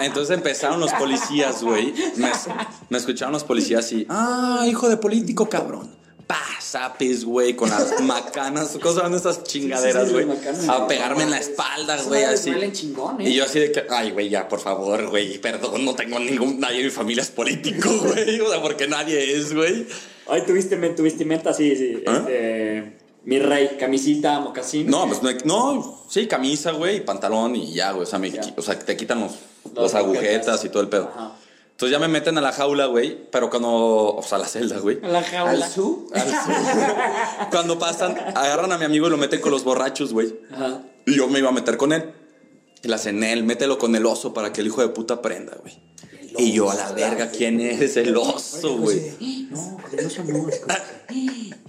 [0.00, 1.94] Entonces empezaron los policías, güey.
[2.16, 2.32] Me,
[2.88, 5.97] me escucharon los policías y, ah, hijo de político, cabrón.
[6.28, 10.26] Pasapes, güey, con las macanas, cosas van esas chingaderas, güey.
[10.68, 12.52] a pegarme en la espalda, güey, así.
[12.72, 13.30] chingón, ¿eh?
[13.30, 16.60] Y yo así de que, ay, güey, ya, por favor, güey, perdón, no tengo ningún,
[16.60, 18.38] nadie en mi familia es político, güey.
[18.40, 19.86] O sea, porque nadie es, güey.
[20.28, 22.04] Ay, tuviste tu vestimenta, sí, sí.
[22.06, 22.16] ¿Ah?
[22.18, 22.98] Este.
[23.24, 24.86] Mi rey, camisita, mocasín.
[24.88, 28.04] No, pues me- no, sí, camisa, güey, y pantalón y ya, güey.
[28.04, 29.32] O sea, me qui- o sea, te quitan los,
[29.74, 30.64] agujetas agujetas.
[30.64, 31.10] y todo el pedo.
[31.14, 31.32] Ajá.
[31.78, 34.80] Entonces ya me meten a la jaula, güey, pero cuando, o sea, a la celda,
[34.80, 34.98] güey.
[35.00, 35.64] A la jaula.
[35.64, 36.10] ¿Al su?
[37.52, 40.40] Cuando pasan, agarran a mi amigo y lo meten con los borrachos, güey.
[40.52, 40.82] Ajá.
[41.06, 42.12] Y yo me iba a meter con él.
[42.82, 45.56] Y le hacen él, mételo con el oso para que el hijo de puta aprenda,
[45.60, 45.78] güey.
[46.38, 49.48] Y yo a la verga, ¿quién es el oso, güey?
[49.50, 50.48] No, el oso no.
[50.48, 50.78] es como-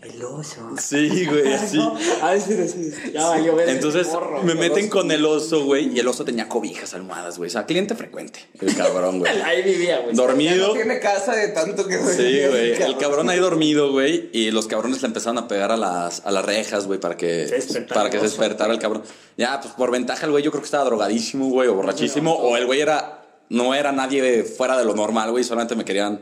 [0.02, 0.76] El oso.
[0.80, 1.80] Sí, güey, así.
[2.22, 3.12] A ver, sí, sí.
[3.14, 3.70] Ya valió ver.
[3.70, 4.08] Entonces
[4.44, 5.94] me meten con el oso, güey.
[5.96, 7.48] Y el oso tenía cobijas, almohadas, güey.
[7.50, 8.40] O sea, cliente frecuente.
[8.60, 9.32] El cabrón, güey.
[9.44, 10.16] Ahí vivía, güey.
[10.16, 10.68] Ya Dormido.
[10.70, 12.74] no tiene casa de tanto que Sí, güey.
[12.82, 14.30] El cabrón ahí dormido, güey.
[14.34, 17.48] Y los cabrones le empezaron a pegar a las, a las rejas, güey, para que,
[17.48, 19.04] Se despertara para que se despertara el cabrón.
[19.38, 22.34] Ya, pues por ventaja, el güey, yo creo que estaba drogadísimo, güey, o borrachísimo.
[22.34, 23.16] O el güey era.
[23.50, 25.44] No era nadie fuera de lo normal, güey.
[25.44, 26.20] Solamente me querían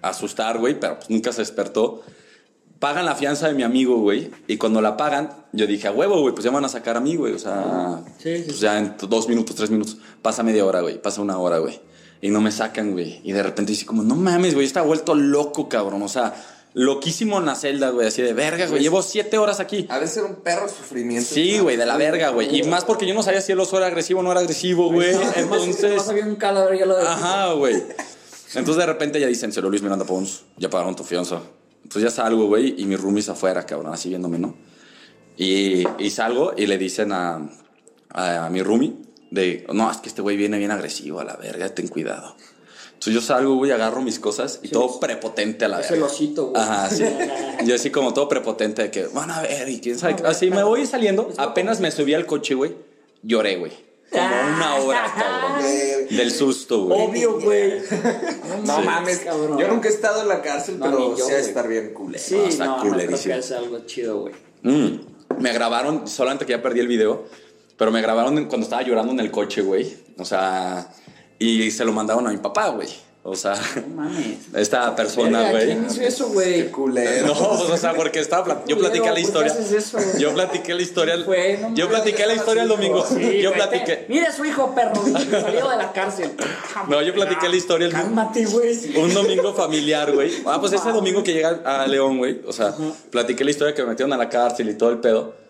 [0.00, 2.02] asustar, güey, pero pues nunca se despertó.
[2.78, 4.30] Pagan la fianza de mi amigo, güey.
[4.48, 6.96] Y cuando la pagan, yo dije, a huevo, güey, pues ya me van a sacar
[6.96, 7.32] a mí, güey.
[7.34, 9.98] O sea, Sí, sí, pues ya en dos minutos, tres minutos.
[10.20, 11.00] Pasa media hora, güey.
[11.00, 11.80] Pasa una hora, güey.
[12.20, 13.20] Y no me sacan, güey.
[13.22, 16.02] Y de repente dice como, no mames, güey, está vuelto loco, cabrón.
[16.02, 16.34] O sea,
[16.74, 18.08] loquísimo en la celda, güey.
[18.08, 18.82] Así de verga, güey.
[18.82, 19.86] Llevo siete horas aquí.
[19.90, 21.34] Ha de ser un perro sufrimiento.
[21.34, 22.58] Sí, güey, de la verga, güey.
[22.58, 24.90] Y más porque yo no sabía si el oso era agresivo o no era agresivo,
[24.92, 25.14] güey.
[25.36, 25.96] Entonces.
[25.96, 27.06] Más había un cadáver ya lo de.
[27.06, 27.82] Ajá, güey.
[28.54, 31.40] Entonces de repente ya dicen, Cero Luis Miranda Pons, ya pagaron tu fianza.
[31.82, 34.54] Entonces ya salgo, güey, y mi roomies afuera, cabrón, así viéndome, ¿no?
[35.36, 37.48] Y, y salgo y le dicen a,
[38.10, 38.94] a, mi roomie
[39.30, 42.36] de, no, es que este güey viene bien agresivo a la verga, ten cuidado.
[43.02, 45.96] Entonces yo salgo, güey, agarro mis cosas y todo prepotente a la verga.
[45.96, 46.62] el osito, güey.
[46.62, 47.02] Ajá, sí.
[47.64, 50.14] Yo así como todo prepotente de que, van a ver, y quién sabe.
[50.14, 50.22] qué.
[50.24, 52.76] Así me voy saliendo, apenas me subí al coche, güey,
[53.24, 53.72] lloré, güey.
[54.08, 55.62] Como una hora, cabrón.
[56.16, 57.00] Del susto, güey.
[57.00, 57.82] Obvio, güey.
[58.64, 59.58] No mames, cabrón.
[59.58, 61.44] yo nunca he estado en la cárcel, No, pero yo, sí güey.
[61.44, 62.22] estar bien culero.
[62.24, 63.34] Sí, No, está no, no creo culerísimo.
[63.34, 64.34] que es algo chido, güey.
[64.62, 65.00] Mm.
[65.40, 67.24] Me grabaron, solamente que ya perdí el video,
[67.76, 69.92] pero me grabaron cuando estaba llorando en el coche, güey.
[70.18, 70.88] O sea,
[71.48, 72.88] y se lo mandaron a mi papá, güey.
[73.24, 73.54] O sea,
[73.86, 74.38] No mames.
[74.56, 75.66] esta persona, güey.
[75.66, 76.68] ¿Quién hizo eso, güey?
[76.72, 77.28] Culero.
[77.28, 79.52] No, pues, o sea, porque estaba plat- yo platiqué la ¿por qué historia.
[79.52, 79.98] haces eso?
[80.18, 81.14] Yo platiqué la historia.
[81.14, 81.24] el-
[81.62, 83.06] no yo platiqué la historia el domingo.
[83.06, 83.96] Sí, yo güey, platiqué.
[83.96, 86.32] te- Mira a su hijo, perro, salido de la cárcel.
[86.88, 88.96] No, yo platiqué la historia el Cálmate, güey.
[88.96, 90.32] un domingo familiar, güey.
[90.44, 92.40] Ah, pues ese domingo que llega a León, güey.
[92.44, 92.74] O sea,
[93.10, 95.41] platiqué la historia que me metieron a la cárcel y todo el pedo.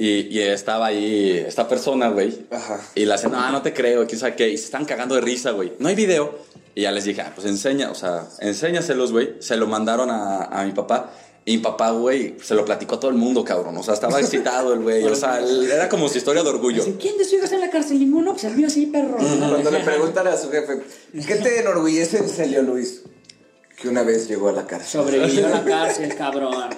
[0.00, 2.46] Y, y estaba ahí esta persona, güey.
[2.50, 2.80] Ajá.
[2.94, 4.48] Y la hacen, no, no te creo, quién sabe qué.
[4.48, 5.74] Y se están cagando de risa, güey.
[5.78, 6.38] No hay video.
[6.74, 9.34] Y ya les dije, ah, pues enseña, o sea, enséñaselos, güey.
[9.40, 11.10] Se lo mandaron a, a mi papá.
[11.44, 13.76] Y mi papá, güey, se lo platicó a todo el mundo, cabrón.
[13.76, 15.04] O sea, estaba excitado el güey.
[15.04, 16.82] O sea, era como su historia de orgullo.
[16.98, 17.98] ¿Quién de sus hijos está en la cárcel?
[17.98, 18.32] Ninguno.
[18.32, 19.18] Pues el mío sí, perro.
[19.18, 20.80] Cuando le preguntan a su jefe,
[21.26, 23.02] ¿qué te enorgullece en Celio Luis?
[23.76, 25.02] Que una vez llegó a la cárcel.
[25.02, 26.70] Sobrevivió a la cárcel, cabrón.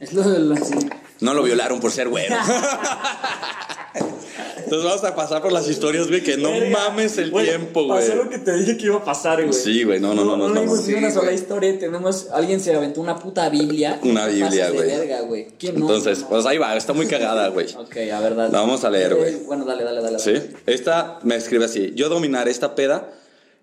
[0.00, 0.74] Es lo de lo así.
[1.20, 2.36] No lo violaron por ser güero.
[4.64, 8.00] Entonces vamos a pasar por las historias, güey, que no mames el tiempo, güey.
[8.00, 9.52] Pasó lo que te dije que iba a pasar, güey.
[9.52, 10.82] Sí, güey, no, no, no, no, No, no, no.
[10.82, 11.34] ni una sola güey.
[11.36, 11.78] historia.
[11.78, 12.28] Tenemos.
[12.32, 14.00] Alguien se aventó una puta Biblia.
[14.02, 14.88] Una Biblia, pases de güey.
[14.88, 15.48] verga, güey.
[15.58, 15.82] ¿Quién no?
[15.82, 17.66] Entonces, No, pues ahí va, está muy cagada, güey.
[17.76, 18.52] Ok, a ver, dale.
[18.52, 19.34] La vamos a leer, güey.
[19.34, 20.18] Eh, Bueno, dale, dale, dale.
[20.18, 20.32] ¿Sí?
[20.32, 20.50] dale.
[20.66, 21.92] Esta me escribe así.
[21.94, 23.12] Yo dominaré esta peda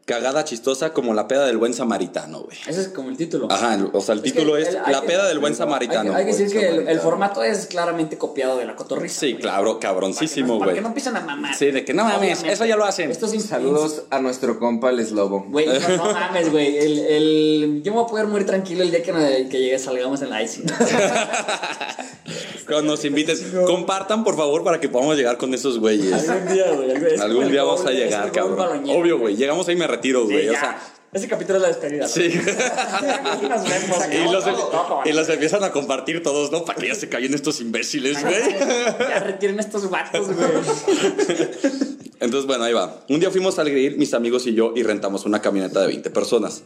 [0.05, 2.57] cagada chistosa como la peda del buen samaritano, güey.
[2.67, 3.47] Ese es como el título.
[3.51, 5.63] Ajá, o sea, el Es título es el- La que- peda del buen hay que-
[5.63, 6.15] samaritano.
[6.15, 9.19] Hay que, decir que el, formato es claramente copiado de la cotorriza.
[9.21, 9.41] Sí, güey.
[9.41, 10.75] claro, cabroncísimo, Para güey.
[10.75, 11.55] que no empiecen a mamar.
[11.55, 13.11] Sí, de que no mames, eso ya lo hacen.
[13.11, 15.45] Esto es ins- Saludos a nuestro compa el Slobo.
[15.49, 16.77] Güey, no, no mames, güey.
[16.77, 19.79] El, el, yo me voy a poder morir tranquilo el día que, me- que llegue,
[19.79, 20.63] salgamos en la ICI.
[22.67, 26.29] Cuando nos invites, compartan, por favor, para que podamos llegar con esos güeyes.
[26.29, 27.19] Algún día, güey.
[27.19, 28.83] Algún día vamos a llegar, cabrón.
[28.89, 29.35] Obvio, güey.
[29.35, 30.49] Llegamos ahí y me retiro, Sí, güey.
[30.49, 30.81] o sea,
[31.13, 32.07] Ese capítulo es la despedida.
[32.07, 32.21] sí.
[32.33, 33.97] Aquí nos vemos.
[34.11, 36.63] y, los, No, y los empiezan a compartir todos, ¿no?
[36.63, 38.57] Para que ya se callen estos imbéciles, güey.
[38.99, 40.47] Ya retiren estos vatos, güey.
[42.19, 43.03] Entonces, bueno, ahí va.
[43.09, 46.09] Un día fuimos al grill, mis amigos y yo, y rentamos una camioneta de 20
[46.11, 46.63] personas.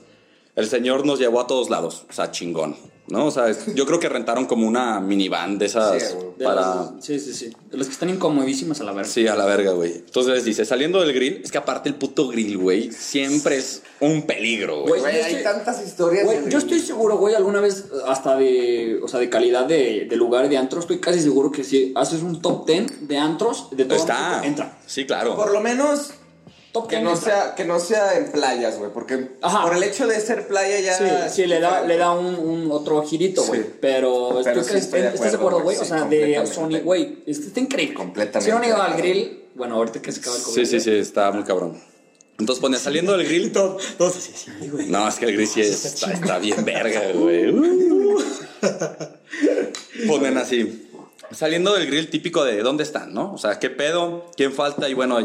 [0.55, 2.77] El señor nos llevó a todos lados, o sea, chingón,
[3.07, 3.25] ¿no?
[3.25, 6.15] O sea, es- yo creo que rentaron como una minivan de esas Sí.
[6.37, 6.75] De para...
[6.75, 7.49] los- sí, sí, sí.
[7.69, 9.09] De los que están incomodísimos a la verga.
[9.11, 9.93] Sí, a la verga, güey.
[9.95, 14.21] Entonces dice, saliendo del grill, es que aparte el puto grill, güey, siempre es un
[14.23, 15.01] peligro, güey.
[15.01, 16.23] Güey, hay estoy- tantas historias.
[16.25, 20.15] Güey, yo estoy seguro, güey, alguna vez hasta de, o sea, de calidad de, de
[20.15, 23.83] lugar de antros, estoy casi seguro que si haces un top 10 de antros, de
[23.85, 24.41] todo Está.
[24.45, 24.77] Entra.
[24.85, 25.35] Sí, claro.
[25.35, 26.11] Por lo menos
[26.75, 28.91] Top que 10 no, sea, que no sea en playas, güey.
[28.91, 29.63] Porque Ajá.
[29.63, 30.97] por el hecho de ser playa ya.
[30.97, 33.47] Sí, sí, le da, le da un, un otro girito, Sí.
[33.47, 33.63] güey.
[33.79, 35.77] Pero, Pero estoy, sí de ¿estás de acuerdo, güey?
[35.77, 36.45] O sí, sea, de.
[36.45, 37.19] Sony, güey.
[37.25, 37.95] Está, está increíble.
[37.95, 40.55] Completamente Si no han ido al grill, bueno, ahorita que se acaba el COVID.
[40.55, 41.81] Sí, sí, sí, está muy cabrón.
[42.37, 43.53] Entonces pone, saliendo del grill...
[43.53, 43.81] Todos
[44.17, 44.87] así, sí, güey.
[44.87, 47.49] No, es que el grill sí es- está, está bien verga, güey.
[47.49, 48.17] Uh.
[50.07, 50.89] Ponen así.
[51.31, 53.33] Saliendo del grill típico de dónde están, ¿no?
[53.33, 55.17] O sea, qué pedo, quién falta y bueno,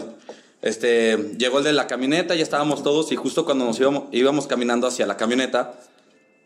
[0.62, 4.46] este llegó el de la camioneta, ya estábamos todos y justo cuando nos íbamos, íbamos
[4.46, 5.74] caminando hacia la camioneta,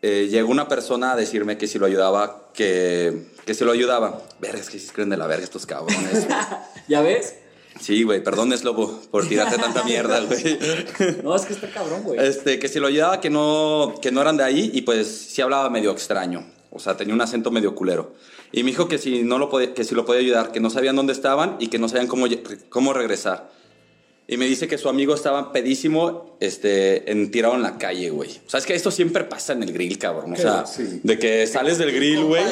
[0.02, 4.22] eh, llegó una persona a decirme que si lo ayudaba, que, que si lo ayudaba.
[4.38, 6.26] Verga, es que se creen de la verga estos cabrones.
[6.88, 7.36] ¿Ya ves?
[7.80, 10.58] Sí, güey, perdón, es lobo por tirarte tanta mierda, güey.
[11.24, 12.20] No, es que está cabrón, güey.
[12.20, 15.42] Este, que si lo ayudaba, que no, que no eran de ahí y pues sí
[15.42, 16.44] hablaba medio extraño.
[16.70, 18.12] O sea, tenía un acento medio culero.
[18.52, 20.70] Y me dijo que si, no lo podía, que si lo podía ayudar, que no
[20.70, 22.26] sabían dónde estaban y que no sabían cómo,
[22.68, 23.50] cómo regresar.
[24.26, 28.30] Y me dice que su amigo estaba pedísimo, este, en, tirado en la calle, güey.
[28.46, 30.32] O sea, es que esto siempre pasa en el grill, cabrón.
[30.32, 31.00] O sea, Sí.
[31.02, 32.42] de que sales del grill, güey.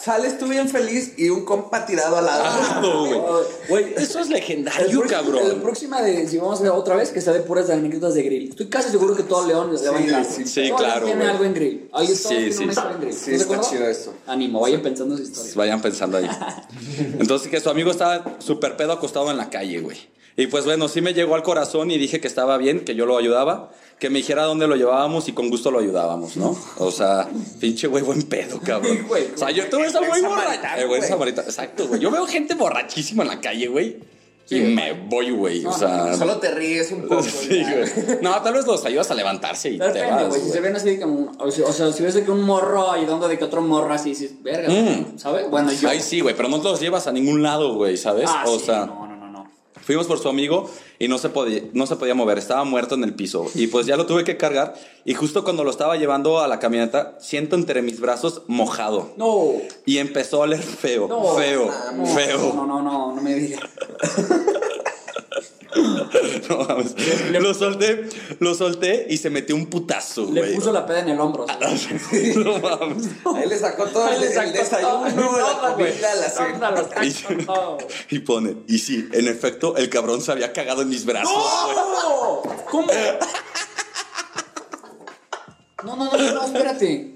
[0.00, 2.42] Sales tú bien feliz y un compa tirado al lado.
[2.46, 2.80] Ah,
[3.68, 3.82] güey.
[3.84, 5.48] Güey, Eso es El legendario, próximo- cabrón.
[5.50, 8.22] La próxima de, si vamos a ver otra vez, que sea de puras anécdotas de
[8.22, 8.48] grill.
[8.48, 11.52] Estoy casi seguro que todo León le va a Sí, sí, claro, tiene algo en
[11.54, 11.88] grill.
[11.92, 12.34] Alguien Sí, sí.
[12.34, 12.54] en grill.
[12.54, 13.70] Sí, ¿Estás de está acuerdo?
[13.70, 14.14] chido esto.
[14.26, 15.52] Ánimo, vayan pensando su historia.
[15.56, 16.28] Vayan pensando ahí.
[17.18, 19.98] Entonces, que su amigo estaba súper pedo acostado en la calle, güey.
[20.36, 23.04] Y pues bueno, sí me llegó al corazón y dije que estaba bien, que yo
[23.04, 26.56] lo ayudaba, que me dijera dónde lo llevábamos y con gusto lo ayudábamos, ¿no?
[26.78, 27.28] O sea,
[27.60, 29.04] pinche güey, buen pedo, cabrón.
[29.08, 30.22] Güey, o sea, yo ves al buen
[30.86, 32.00] güey samaritano, exacto, güey.
[32.00, 33.98] Yo veo gente borrachísima en la calle, güey.
[34.44, 34.74] Sí, y güey.
[34.74, 35.64] me voy, güey.
[35.66, 36.14] O sea.
[36.16, 37.22] Solo te ríes un poco.
[37.22, 38.18] Sí, güey.
[38.22, 40.28] No, tal vez los ayudas a levantarse y te Depende, vas.
[40.30, 40.40] güey.
[40.40, 41.30] Si se ven así de como.
[41.38, 44.68] O sea, si ves que un morro ayudando de que otro morro así, dices, verga,
[44.68, 45.18] Mm.
[45.18, 45.48] ¿sabes?
[45.48, 45.88] Bueno, yo.
[45.88, 48.28] Ay, sí, güey, pero no los llevas a ningún lado, güey, ¿sabes?
[48.32, 48.86] Ah, o sí, sea.
[48.86, 49.11] no, no.
[49.82, 53.04] Fuimos por su amigo y no se, podía, no se podía mover, estaba muerto en
[53.04, 53.46] el piso.
[53.54, 54.74] Y pues ya lo tuve que cargar.
[55.04, 59.12] Y justo cuando lo estaba llevando a la camioneta, siento entre mis brazos mojado.
[59.16, 59.52] No.
[59.84, 61.34] Y empezó a oler feo, No.
[61.34, 62.52] feo, No, feo.
[62.54, 63.60] No, no, no, no me digas.
[66.48, 66.94] No mames.
[67.32, 68.08] Lo solté,
[68.40, 70.54] lo solté y se metió un putazo, Le güey.
[70.54, 71.46] puso la peda en el hombro.
[71.46, 71.88] ¿sabes?
[72.36, 73.06] No mames.
[73.36, 75.92] Ahí le sacó todo Ahí el, le el sacó desayuno, todo, güey.
[77.46, 77.78] todo.
[78.10, 81.32] Y pone, y sí, en efecto, el cabrón se había cagado en mis brazos.
[81.32, 81.76] güey.
[81.76, 82.42] ¡No!
[82.70, 82.88] ¿Cómo?
[85.84, 87.11] No, no, no, no, espérate.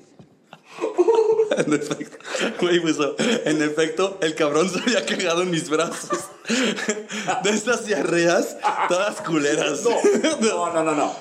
[1.57, 2.19] En efecto,
[2.61, 6.19] güey, puso, en efecto, el cabrón se había cagado en mis brazos.
[7.45, 8.57] De esas diarreas,
[8.89, 9.81] todas culeras.
[10.41, 11.15] No, no, no, no.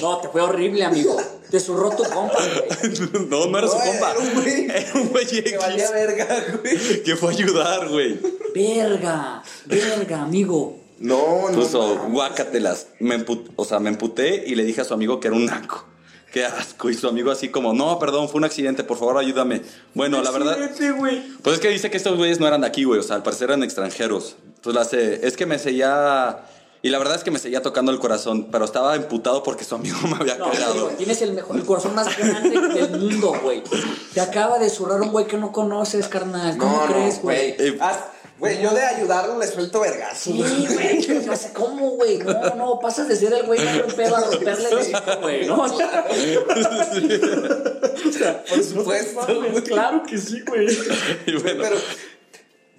[0.00, 1.16] No, te fue horrible, amigo.
[1.50, 3.26] Te zurró tu compa, güey.
[3.28, 4.10] No, no era su compa.
[4.12, 4.64] era un güey.
[4.70, 7.02] Era un güey Que valía verga, güey.
[7.02, 8.18] que fue a ayudar, güey.
[8.54, 10.78] Verga, verga, amigo.
[10.98, 11.54] No, no.
[11.58, 12.86] Puso, guácatelas.
[13.00, 15.44] Me emput- o sea, me emputé y le dije a su amigo que era un
[15.46, 15.84] naco.
[16.36, 16.90] Qué asco.
[16.90, 19.62] Y su amigo así como, no, perdón, fue un accidente, por favor, ayúdame.
[19.94, 20.58] Bueno, la verdad...
[21.42, 23.00] Pues es que dice que estos güeyes no eran de aquí, güey.
[23.00, 24.36] O sea, al parecer eran extranjeros.
[24.56, 25.26] Entonces la hace.
[25.26, 26.40] Es que me seguía.
[26.82, 28.48] Y la verdad es que me seguía tocando el corazón.
[28.52, 30.72] Pero estaba emputado porque su amigo me había No, cagado.
[30.72, 33.62] amigo, tienes el mejor, el corazón más grande del mundo, güey.
[34.12, 36.58] Te acaba de zurrar un güey que no conoces, carnal.
[36.58, 37.56] ¿Cómo No, no, crees, güey?
[37.58, 38.04] Eh, Haz-
[38.38, 40.30] Güey, yo de ayudarlo le suelto vergazo.
[40.30, 41.28] Sí, güey.
[41.28, 42.18] o sea, ¿Cómo, güey?
[42.18, 45.46] No, no, pasas de ser el güey un pedo a romperle el güey.
[45.46, 45.56] No,
[48.48, 49.26] Por supuesto.
[49.64, 50.66] Claro que sí, güey.
[51.26, 51.76] y bueno, Pero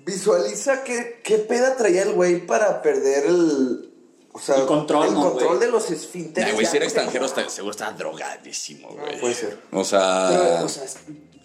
[0.05, 3.83] visualiza qué, qué peda traía el güey para perder el.
[4.31, 6.53] O sea, El control, el ¿no, control de los esfínteres.
[6.53, 9.19] güey, si era extranjero, seguro estaba drogadísimo, güey.
[9.19, 9.57] puede ser.
[9.71, 10.97] O sea, pero, o sea, es-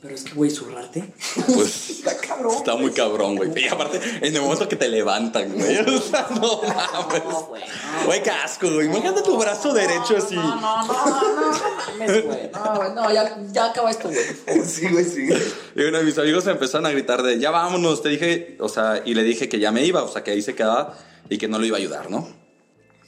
[0.02, 1.14] pero es que, güey, zurrarte.
[1.54, 1.90] pues.
[2.02, 2.56] Está cabrón.
[2.56, 3.52] Está muy cabrón, güey.
[3.56, 5.78] Y aparte, en el momento que te levantan, güey.
[5.86, 7.24] O sea, no mames.
[7.24, 7.62] No, güey.
[7.62, 8.06] no.
[8.06, 8.86] Güey, qué asco, güey.
[8.86, 10.34] Imagínate tu brazo derecho así.
[10.34, 12.94] No, no, no, no, no, güey.
[12.94, 14.64] No, ya, ya acaba esto, güey.
[14.64, 15.28] Sí, güey, sí.
[15.76, 19.02] Y bueno, mis amigos me empezaron a gritar de, ya vámonos, te dije, o sea,
[19.04, 20.98] y le dije que ya me iba, o sea, que ahí se quedaba
[21.28, 22.28] y que no lo iba a ayudar, ¿no?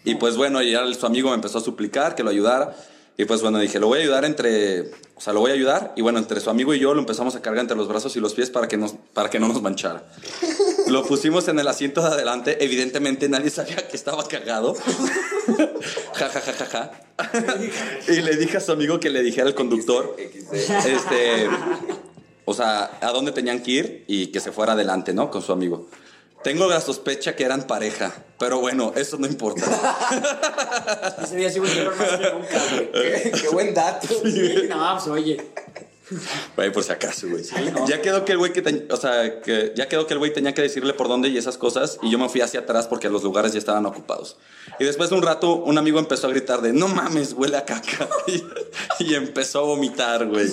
[0.04, 2.76] Y pues bueno, ya su amigo me empezó a suplicar que lo ayudara.
[3.16, 5.92] Y pues bueno, dije, lo voy a ayudar entre, o sea, lo voy a ayudar.
[5.96, 8.20] Y bueno, entre su amigo y yo lo empezamos a cargar entre los brazos y
[8.20, 10.04] los pies para que, nos, para que no nos manchara.
[10.86, 12.62] Lo pusimos en el asiento de adelante.
[12.62, 14.74] Evidentemente nadie sabía que estaba cagado.
[16.14, 16.92] ja, ja, ja, ja, ja.
[18.12, 20.14] y le dije a su amigo que le dijera al conductor,
[20.52, 21.48] este,
[22.44, 25.30] o sea, a dónde tenían que ir y que se fuera adelante, ¿no?
[25.30, 25.88] Con su amigo.
[26.44, 29.64] Tengo la sospecha que eran pareja, pero bueno, eso no importa.
[31.22, 32.92] Ese día sí volvieron más que nunca, güey.
[32.92, 34.06] Qué, qué buen dato.
[34.06, 35.38] Sí, no, pues oye.
[36.56, 37.44] Güey, por si acaso, güey.
[37.72, 37.88] ¿no?
[37.88, 40.32] Ya quedó que el güey que, ten- o sea, que ya quedó que el güey
[40.32, 43.08] tenía que decirle por dónde y esas cosas y yo me fui hacia atrás porque
[43.08, 44.36] los lugares ya estaban ocupados.
[44.78, 47.64] Y después de un rato un amigo empezó a gritar de, "No mames, huele a
[47.64, 48.42] caca." Y,
[49.10, 50.48] y empezó a vomitar, güey.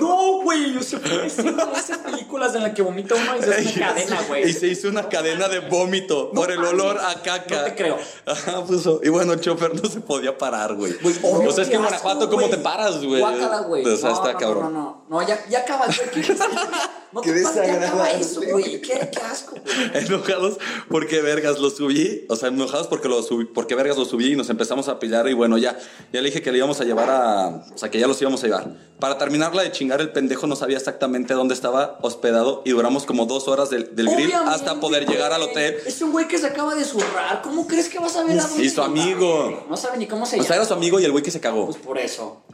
[0.00, 0.98] No, güey, yo eso.
[1.76, 4.52] Esas películas en las que vomita uno y se hace una cadena, Y güey.
[4.52, 7.56] se hizo una cadena de vómito por el olor a caca.
[7.58, 7.98] No te creo.
[8.26, 9.00] Ajá, puso.
[9.02, 10.92] Y bueno, el chofer no se podía parar, güey.
[11.22, 13.20] O sea, es que en Guanajuato, ¿cómo te paras, güey?
[13.20, 13.84] Guácala, güey.
[13.86, 14.62] O sea, No, está no, cabrón.
[14.64, 15.26] No, no, no.
[15.26, 16.24] Ya, ya acaba, güey.
[16.24, 16.34] ¿Qué,
[17.12, 18.80] no Qué te pases, ya acaba eso, güey.
[18.80, 19.90] Qué, qué asco, güey.
[20.06, 24.32] Enojados porque vergas lo subí, o sea, enojados porque lo subí, porque vergas lo subí
[24.32, 25.78] y nos empezamos a pillar y bueno, ya,
[26.12, 28.42] ya le dije que le íbamos a llevar a, o sea, que ya los íbamos
[28.44, 28.92] a llevar.
[28.98, 33.26] Para terminarla de chingar, el pendejo no sabía exactamente dónde estaba hospedado y duramos como
[33.26, 35.50] dos horas del, del grill Obviamente, hasta poder llegar al güey.
[35.50, 35.76] hotel.
[35.86, 37.42] Es un güey que se acaba de zurrar.
[37.42, 39.42] ¿Cómo crees que vas a ver a dónde Y su amigo.
[39.44, 39.56] güey?
[39.68, 40.46] No sabe ni cómo se O llama.
[40.46, 41.66] sea, era su amigo y el güey que se cagó.
[41.66, 42.44] Pues por eso.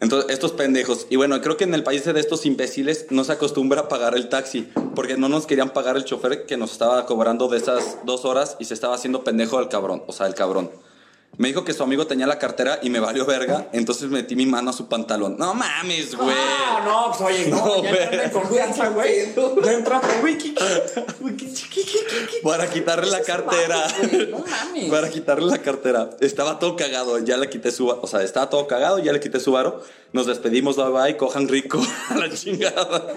[0.00, 1.06] Entonces, estos pendejos.
[1.08, 4.14] Y bueno, creo que en el país de estos imbéciles no se acostumbra a pagar
[4.14, 7.98] el taxi, porque no nos querían pagar el chofer que nos estaba cobrando de esas
[8.04, 10.70] dos horas y se estaba haciendo pendejo el cabrón, o sea, el cabrón.
[11.38, 14.46] Me dijo que su amigo tenía la cartera y me valió verga, entonces metí mi
[14.46, 15.36] mano a su pantalón.
[15.38, 16.34] No mames, güey.
[16.34, 19.34] Ah, no, pues oye, no, No, ya en confianza, güey.
[19.62, 20.38] Ya entra, güey.
[22.42, 23.86] Para quitarle la cartera.
[24.30, 24.90] no mames.
[24.90, 26.10] Para quitarle la cartera.
[26.20, 27.18] Estaba todo cagado.
[27.18, 27.88] Ya le quité su.
[27.88, 28.98] O sea, estaba todo cagado.
[28.98, 29.82] Ya le quité su varo.
[30.12, 30.76] Nos despedimos.
[30.76, 31.16] Bye bye.
[31.16, 31.80] Cojan rico.
[32.08, 33.14] A la chingada.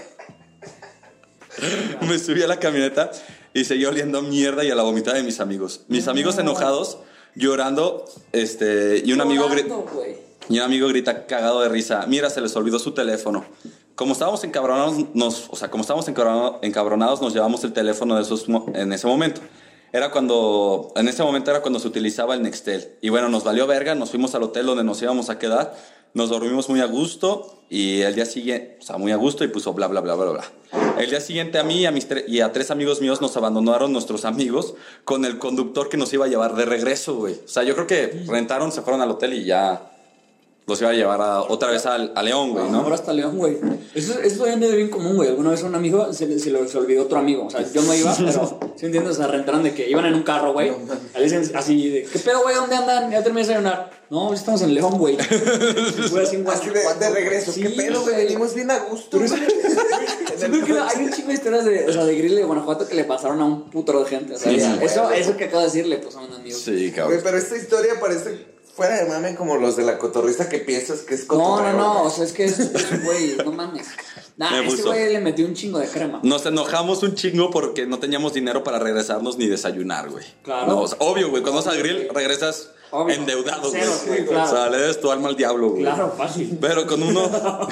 [2.01, 3.11] Me subí a la camioneta
[3.53, 5.81] y seguí oliendo mierda y a la vomitada de mis amigos.
[5.87, 6.99] Mis amigos enojados,
[7.39, 8.05] llorando.
[8.31, 9.01] Este.
[9.03, 9.47] Y un amigo.
[9.49, 9.85] Llorando,
[10.49, 13.45] y un amigo grita cagado de risa, mira, se les olvidó su teléfono.
[13.93, 18.23] Como estábamos encabronados, nos, o sea, como estábamos encabronados, encabronados, nos llevamos el teléfono de
[18.23, 19.41] esos, en ese momento.
[19.91, 22.95] Era cuando, en ese momento era cuando se utilizaba el Nextel.
[23.01, 25.75] Y bueno, nos valió verga, nos fuimos al hotel donde nos íbamos a quedar,
[26.13, 29.47] nos dormimos muy a gusto y el día siguiente, o sea, muy a gusto y
[29.47, 30.43] puso bla, bla, bla, bla, bla.
[30.97, 33.93] El día siguiente a mí y a, mis y a tres amigos míos nos abandonaron
[33.93, 34.73] nuestros amigos
[35.05, 37.35] con el conductor que nos iba a llevar de regreso, güey.
[37.35, 39.91] O sea, yo creo que rentaron, se fueron al hotel y ya
[40.69, 42.93] los iba a llevar a- otra vez al- a, León, güey, Ahora ¿no?
[42.93, 43.57] hasta León, güey.
[43.95, 45.29] Eso, eso es bien común, güey.
[45.29, 47.47] Alguna vez a un amigo se, se olvidó otro amigo.
[47.47, 49.13] O sea, yo no iba, pero ¿sí entiendes?
[49.13, 50.71] O sea, rentaron de que iban en un carro, güey.
[51.55, 52.55] Así de, ¿qué pedo, güey?
[52.55, 53.11] ¿Dónde andan?
[53.11, 53.99] Ya terminé de desayunar.
[54.09, 55.17] No, estamos en León, güey.
[56.09, 57.51] Fue así en de, Guanajuato, de regreso.
[57.51, 58.15] Sí, ¿Qué pedo, güey?
[58.15, 59.19] Venimos bien a gusto.
[59.19, 59.33] Pero
[60.87, 63.39] hay un chingo de historias de, o sea, de grill de Guanajuato que le pasaron
[63.41, 64.33] a un putero de gente.
[64.33, 66.33] O sea, Sí, ya, sí, eso, eso que acabo de decir le pasó a un
[66.33, 66.57] amigo.
[66.57, 67.19] Sí, cabrón.
[67.23, 71.15] pero esta historia parece fuera de mame como los de la cotorrista que piensas que
[71.15, 71.73] es No, no, cotorreo.
[71.77, 72.57] no, o sea, es que es,
[73.03, 73.87] güey, no mames.
[74.37, 74.85] Nah, Me puso.
[74.87, 76.21] güey le metió un chingo de crema.
[76.23, 80.23] Nos enojamos un chingo porque no teníamos dinero para regresarnos ni desayunar, güey.
[80.43, 80.67] Claro.
[80.67, 81.43] No, o sea, obvio, güey.
[81.43, 83.15] Cuando vas al grill, regresas Obvio.
[83.15, 83.83] endeudado, güey.
[83.83, 84.49] Sí, claro.
[84.49, 85.83] O sea, le debes tu alma al diablo, güey.
[85.83, 86.57] Claro, fácil.
[86.59, 87.29] Pero con uno.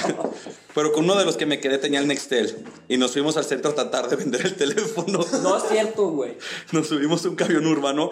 [0.75, 2.65] pero con uno de los que me quedé tenía el Nextel.
[2.87, 5.19] Y nos fuimos al centro a tratar de vender el teléfono.
[5.41, 6.37] No es cierto, güey.
[6.71, 8.09] Nos subimos a un camión urbano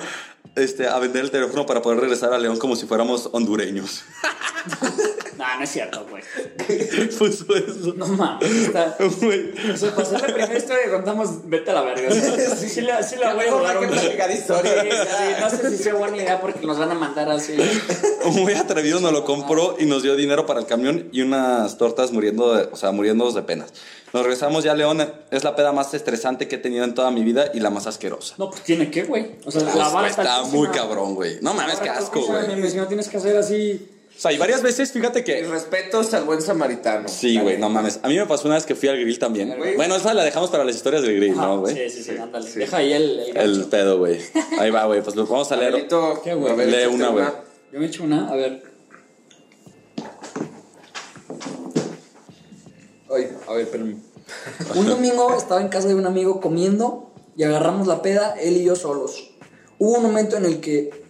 [0.56, 4.04] este, a vender el teléfono para poder regresar a León como si fuéramos hondureños.
[5.46, 6.24] No, no es cierto, güey.
[7.18, 7.94] Puso eso.
[7.96, 8.52] No mames.
[8.52, 8.96] Está...
[9.22, 9.52] Güey.
[9.74, 12.10] O sea, ser la primera historia que contamos, vete a la verga.
[12.56, 14.82] Sí, sí, la, sí la voy a Mejor rolar que un no diga de historia.
[14.82, 17.56] Sí, sí, no sé si sea buena idea porque nos van a mandar así.
[18.26, 21.78] Un muy atrevido nos lo compró y nos dio dinero para el camión y unas
[21.78, 23.74] tortas muriendo de, o sea, muriéndonos de penas.
[24.14, 25.06] Nos regresamos ya a León.
[25.32, 27.86] Es la peda más estresante que he tenido en toda mi vida y la más
[27.88, 28.36] asquerosa.
[28.38, 29.36] No, pues tiene que, güey.
[29.46, 31.38] O sea, Pues, la vara está está muy cabrón, güey.
[31.42, 32.62] No mames, qué asco, güey.
[32.62, 33.95] vecino, tienes que hacer así.
[34.16, 35.44] O sea, y varias veces, fíjate Mis que...
[35.44, 37.10] respetos al buen samaritano.
[37.10, 38.00] Sí, güey, no mames.
[38.02, 39.54] A mí me pasó una vez que fui al grill también.
[39.76, 41.76] Bueno, esa la dejamos para las historias del grill, ¿no, güey?
[41.76, 42.50] Sí, sí, sí, ándale.
[42.50, 44.22] Deja ahí el, el El pedo, güey.
[44.58, 45.02] Ahí va, güey.
[45.02, 45.74] Pues lo vamos a leer.
[45.74, 47.26] Abelito, Lee una, güey.
[47.74, 48.64] Yo me echo una, a ver.
[53.14, 53.98] Ay, a ver, espérame.
[54.76, 58.64] Un domingo estaba en casa de un amigo comiendo y agarramos la peda, él y
[58.64, 59.32] yo solos.
[59.78, 61.05] Hubo un momento en el que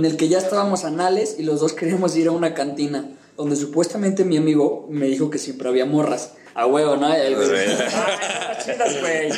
[0.00, 3.54] en el que ya estábamos anales y los dos queríamos ir a una cantina donde
[3.56, 6.32] supuestamente mi amigo me dijo que siempre había morras.
[6.54, 7.14] A huevo, ¿no?
[7.14, 9.28] El güey, está chidas, güey.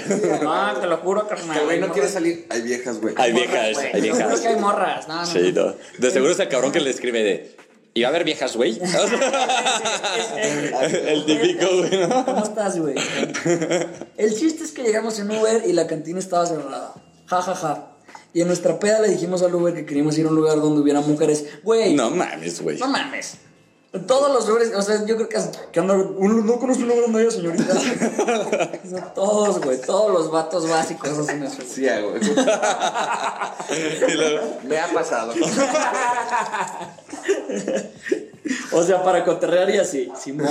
[0.43, 1.59] No, te lo juro, carnal.
[1.59, 2.13] Que güey no hay quiere morras.
[2.15, 2.47] salir.
[2.49, 3.15] Hay viejas, güey.
[3.19, 4.41] Hay viejas, Güey, hay viejas.
[4.41, 5.07] que hay morras.
[5.09, 5.67] No, no, Sí, no.
[5.67, 5.75] no.
[5.99, 7.57] De seguro es el cabrón que le escribe de.
[7.95, 8.81] ¿Y va a haber viejas, güey?
[11.07, 12.25] el típico, güey, ¿no?
[12.25, 12.95] ¿Cómo estás, güey?
[14.17, 16.95] El chiste es que llegamos en Uber y la cantina estaba cerrada.
[17.27, 17.92] Ja, ja, ja.
[18.35, 20.81] Y en nuestra peda le dijimos al Uber que queríamos ir a un lugar donde
[20.81, 21.45] hubiera mujeres.
[21.63, 22.79] Güey, no, No mames, güey.
[22.79, 23.35] mames.
[23.95, 25.37] En Todos los lugares, o sea, yo creo que,
[25.71, 27.75] que un- no conozco un lugar donde haya señorita.
[28.85, 31.59] O sea, todos, güey, todos los vatos básicos hacen eso.
[31.63, 32.23] Sí, güey.
[34.67, 35.35] Me ha pasado.
[38.73, 40.49] O sea, para cotorrear y así, Simón.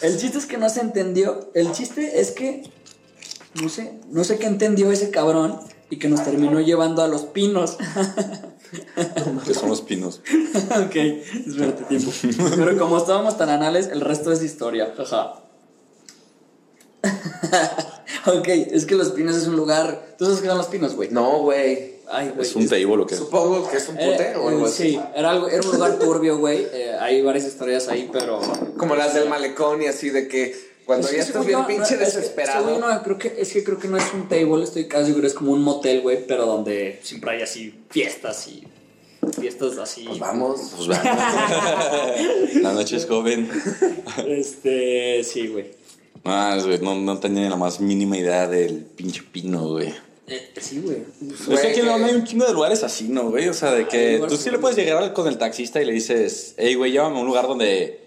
[0.00, 1.50] El chiste es que no se entendió.
[1.54, 2.62] El chiste es que
[3.60, 5.60] no sé, no sé qué entendió ese cabrón
[5.90, 7.76] y que nos terminó llevando a los pinos.
[9.46, 10.20] que son los pinos.
[10.54, 10.96] ok,
[11.46, 12.10] espérate tiempo.
[12.56, 14.94] Pero como estábamos tan anales, el resto es historia.
[14.96, 15.40] Jaja.
[18.26, 20.14] ok, es que los pinos es un lugar.
[20.18, 21.10] ¿Tú sabes qué son los pinos, güey?
[21.10, 21.94] No, güey.
[22.08, 22.46] Ay, güey.
[22.46, 23.16] Es un table lo que.
[23.16, 24.82] Supongo que es un Eh, putero o eh, algo así.
[24.82, 26.66] sí, era, algo, era un lugar turbio, güey.
[26.72, 28.40] Eh, hay varias historias ahí, pero.
[28.76, 32.02] Como las del malecón y así de que cuando Es ya estás bien pinche no,
[32.02, 32.78] es que- desesperado.
[32.78, 35.34] no, creo que, es que creo que no es un table, estoy casi seguro, es
[35.34, 38.64] como un motel, güey, pero donde siempre hay así fiestas y
[39.40, 40.04] fiestas así.
[40.06, 40.60] Pues vamos.
[40.76, 41.04] Pues vamos.
[42.62, 43.48] La noche es joven.
[44.26, 45.66] Este, sí, güey.
[46.24, 49.92] Ah, güey, no, no tenía la más mínima idea del pinche pino, güey.
[50.26, 50.98] Eh, sí, güey.
[51.52, 53.48] Es que aquí en León hay un chingo de lugares así, ¿no, güey?
[53.48, 56.54] O sea, de que tú sí le puedes llegar con el taxista y le dices,
[56.56, 58.03] hey, güey, llévame a un lugar donde.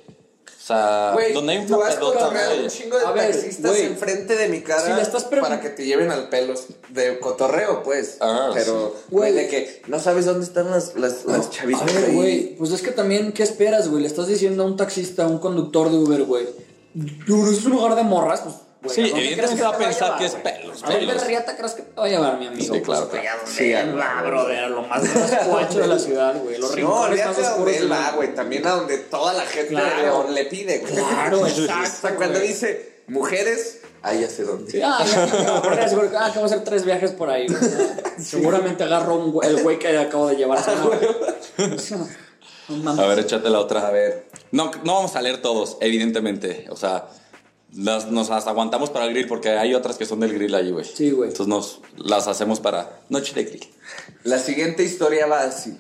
[0.68, 4.36] O sea, Güey, donde hay un tú has cotorreado un chingo de A taxistas enfrente
[4.36, 8.18] de mi cara Si le estás para que te lleven al pelos de cotorreo, pues.
[8.20, 12.14] Ah, Pero, güey, de que no sabes dónde están las, las, chavitas ahí.
[12.14, 14.02] güey, pues es que también, ¿qué esperas, güey?
[14.02, 16.50] Le estás diciendo a un taxista, a un conductor de Uber, güey.
[16.98, 18.56] Es un lugar de morras, pues.
[18.88, 21.58] Güey, Sí, ¿a dónde evidentemente va a pensar llevar, que es pelos, ¿A dónde riata
[21.58, 22.76] crees que te va a llevar, mi amigo?
[22.76, 23.10] Sí, claro.
[23.10, 26.58] Pues, Sí, sí, a va, brother, lo más escuacho de la ciudad, güey.
[26.58, 28.36] Los No, rincones más oscuros donde él va, güey.
[28.36, 29.96] También a donde toda la gente Claro.
[29.96, 30.94] de León le pide, güey.
[30.94, 34.72] Claro, exacto, cuando dice mujeres, ahí ya sé dónde.
[34.72, 37.48] Sí, ah, ya, de ah, que vamos a hacer tres viajes por ahí.
[37.48, 37.62] güey.
[38.20, 40.60] Seguramente agarro un el güey que acabo de llevar.
[42.70, 43.00] Mames.
[43.00, 43.88] A ver, échate la otra.
[43.88, 44.28] A ver.
[44.52, 46.66] No, no vamos a leer todos, evidentemente.
[46.70, 47.08] O sea,
[47.74, 50.72] las- nos las aguantamos para el grill porque hay otras que son del grill ahí,
[50.72, 50.86] güey.
[50.86, 51.30] Sí, güey.
[51.30, 53.68] Entonces nos las hacemos para noche de grill.
[54.24, 55.78] La siguiente historia va así.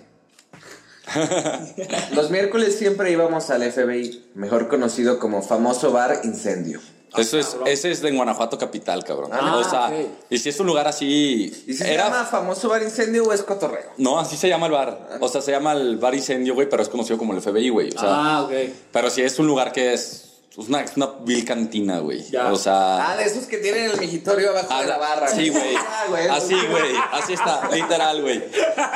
[2.13, 6.81] Los miércoles siempre íbamos al FBI, mejor conocido como famoso bar incendio.
[7.15, 9.31] Eso es, ese es de Guanajuato capital, cabrón.
[9.33, 9.93] Ah, o sea, ok.
[10.29, 11.45] y si es un lugar así.
[11.65, 13.91] ¿Y si se era- llama famoso bar incendio o es cotorreo?
[13.97, 15.17] No, así se llama el bar.
[15.21, 17.89] O sea, se llama el bar incendio, güey, pero es conocido como el FBI, güey.
[17.89, 18.51] O sea, Ah, ok.
[18.91, 20.36] pero si es un lugar que es.
[20.59, 22.23] Es una, una vil cantina, güey.
[22.31, 22.51] Ya.
[22.51, 23.11] O sea.
[23.11, 25.27] Ah, de esos que tienen el migitorio abajo Ah, de la barra.
[25.27, 25.75] Sí, güey.
[25.77, 26.27] Ah, güey.
[26.27, 26.95] Así, güey.
[27.11, 28.43] Así está, literal, güey.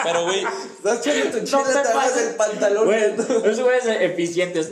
[0.03, 0.43] Pero, güey,
[0.77, 2.27] Estás echando tu chile, No te pases.
[2.29, 2.85] el pantalón.
[2.85, 3.03] Güey,
[3.45, 4.71] esos güeyes eficientes.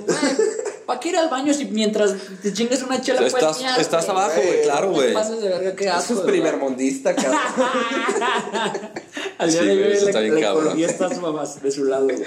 [0.88, 4.10] ¿Para qué ir al baño si mientras te chingues una chela puedes estás, miar, estás
[4.10, 5.14] abajo, güey, claro, güey.
[5.14, 6.14] pases de verga, qué asco.
[6.14, 7.40] Eso es cabrón.
[9.38, 10.64] Al día Sí, de güey, hoy eso la, está bien la cabrón.
[10.64, 12.24] economía está su mamá de su lado, güey.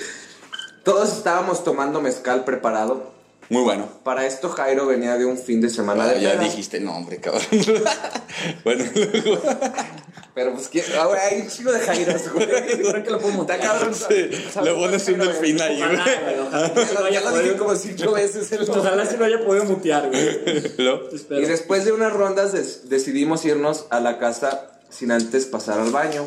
[0.84, 3.10] Todos estábamos tomando mezcal preparado.
[3.52, 3.86] Muy bueno.
[4.02, 6.44] Para esto Jairo venía de un fin de semana de Ah, ya peda.
[6.44, 7.42] dijiste nombre, cabrón.
[8.64, 9.40] bueno, luego.
[10.34, 10.86] Pero pues ¿quién?
[10.98, 12.46] Ah, güey, hay un chico de Jairos, güey.
[12.90, 13.60] Creo que lo puedo montar.
[13.60, 13.94] Cabrón.
[13.94, 14.30] Sí,
[14.62, 15.98] le pones un delfín ahí, güey.
[17.12, 18.50] Ya lo- dije como cinco veces.
[18.52, 20.40] el Ojalá se lo haya podido mutear, güey.
[21.42, 25.90] Y después de unas rondas des- decidimos irnos a la casa sin antes pasar al
[25.90, 26.26] baño.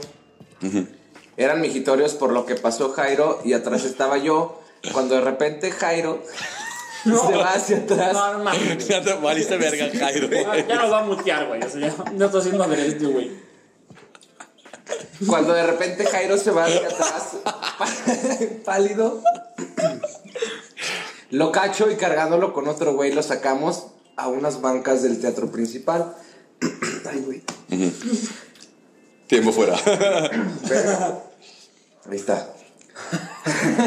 [1.37, 4.61] Eran mijitorios por lo que pasó Jairo y atrás estaba yo.
[4.93, 6.21] Cuando de repente Jairo
[7.27, 8.13] se va hacia atrás.
[8.13, 8.87] No, no mames.
[8.87, 10.29] Ya te valiste verga, Jairo.
[10.29, 11.61] Ya ya nos va a mutear, güey.
[11.63, 13.31] O sea, ya no estoy haciendo adrede, güey.
[15.27, 17.37] Cuando de repente Jairo se va hacia atrás,
[18.65, 19.21] pálido.
[21.31, 26.15] Lo cacho y cargándolo con otro güey lo sacamos a unas bancas del teatro principal.
[27.09, 27.41] Ay, güey.
[29.27, 29.75] Tiempo fuera.
[32.09, 32.47] Ahí está.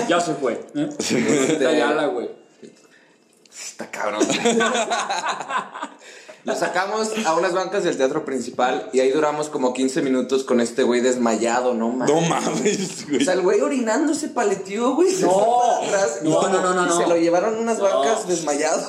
[0.08, 0.54] Ya se fue.
[0.74, 0.88] ¿eh?
[0.98, 2.28] Está ya la, güey.
[3.78, 4.26] Está cabrón.
[6.48, 10.60] Lo sacamos a unas bancas del teatro principal y ahí duramos como 15 minutos con
[10.60, 12.14] este güey desmayado, no mames.
[12.14, 13.24] No mames, O güey.
[13.24, 15.10] sea, el güey orinándose se paleteó, güey.
[15.12, 15.30] se No.
[15.30, 15.44] fue
[15.90, 16.18] para atrás.
[16.22, 16.96] No, no, no, no, Y no.
[16.96, 17.84] se lo llevaron a unas No.
[17.84, 18.86] bancas desmayado.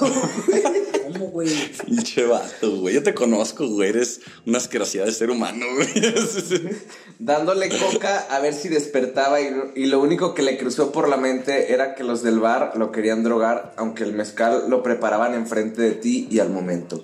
[1.11, 1.49] ¿Cómo, güey?
[1.85, 2.95] Pinche vato, güey.
[2.95, 3.89] Yo te conozco, güey.
[3.89, 5.89] Eres una asquerosidad de ser humano, güey.
[7.19, 11.17] dándole coca a ver si despertaba y, y lo único que le cruzó por la
[11.17, 15.81] mente era que los del bar lo querían drogar, aunque el mezcal lo preparaban enfrente
[15.81, 17.01] de ti y al momento.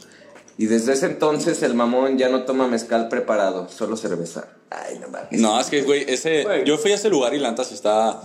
[0.57, 4.47] Y desde ese entonces el mamón ya no toma mezcal preparado, solo cerveza.
[4.69, 5.39] Ay, no mames.
[5.39, 6.43] No, es que, güey, ese.
[6.43, 6.63] Güey.
[6.63, 8.21] Yo fui a ese lugar y la neta sí está.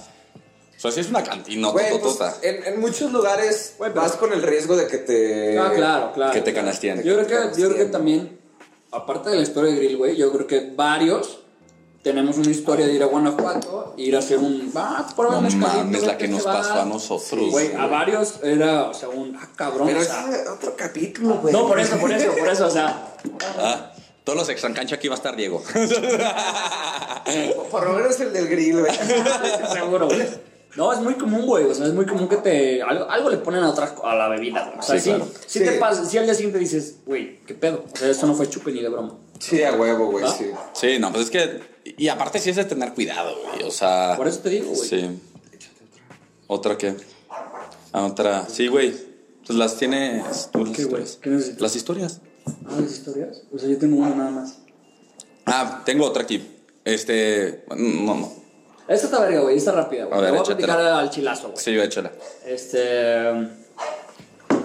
[0.80, 4.32] O sea, sí es una cantina, Güey, pues, en, en muchos lugares Güey, vas con
[4.32, 5.58] el riesgo de que te...
[5.58, 6.32] Ah, claro, claro.
[6.32, 7.02] que te canasteen.
[7.02, 8.38] Yo creo que, yo creo que también,
[8.90, 11.39] aparte de la historia de Grill, güey, yo creo que varios
[12.02, 14.72] tenemos una historia de ir a Guanajuato, ir a hacer un.
[14.76, 16.58] Va, por No un mezcalito, mames, la que nos va.
[16.58, 17.50] pasó a nosotros.
[17.50, 19.36] Güey, a varios era, o sea, un.
[19.36, 19.86] Ah, cabrón.
[19.86, 21.52] Pero o es sea, otro capítulo, güey.
[21.52, 23.06] no, por eso, por eso, por eso, o sea.
[23.58, 23.92] Ah,
[24.24, 25.62] todos los extran cancha aquí va a estar Diego.
[27.70, 28.92] Por lo menos el del grill, güey.
[29.72, 30.26] Seguro, güey.
[30.76, 31.64] No, es muy común, güey.
[31.64, 32.82] O sea, es muy común que te.
[32.82, 34.78] Algo, algo le ponen a, otras, a la bebida, güey.
[34.78, 35.26] O sea, Sí, sí, claro.
[35.46, 35.64] sí Sí.
[35.64, 36.04] te pasa.
[36.04, 37.84] Si al día siguiente dices, güey, ¿qué pedo?
[37.92, 39.14] O sea, eso no fue chupe ni de broma.
[39.38, 40.34] Sí, a huevo, güey, ¿Ah?
[40.36, 40.50] sí.
[40.74, 41.60] Sí, no, pues es que.
[41.84, 43.62] Y aparte sí es de tener cuidado, güey.
[43.64, 44.14] O sea.
[44.16, 44.88] Por eso te digo, güey.
[44.88, 45.20] Sí.
[46.46, 46.96] ¿Otra qué?
[47.92, 48.48] Ah, otra.
[48.48, 48.94] Sí, güey.
[49.46, 51.02] Pues las tienes tú las ¿Qué, güey?
[51.02, 51.18] historias.
[51.22, 51.60] ¿Qué necesitas?
[51.60, 52.20] Las historias.
[52.66, 53.42] Ah, las historias.
[53.52, 54.58] O sea, yo tengo una nada más.
[55.46, 56.46] Ah, tengo otra aquí.
[56.84, 57.64] Este.
[57.76, 58.32] No, no.
[58.88, 59.56] Esta está verga, güey.
[59.56, 60.18] Está rápida, güey.
[60.18, 61.62] A ver, Te voy a platicar al chilazo, güey.
[61.64, 62.12] Sí, échala.
[62.46, 63.32] Este.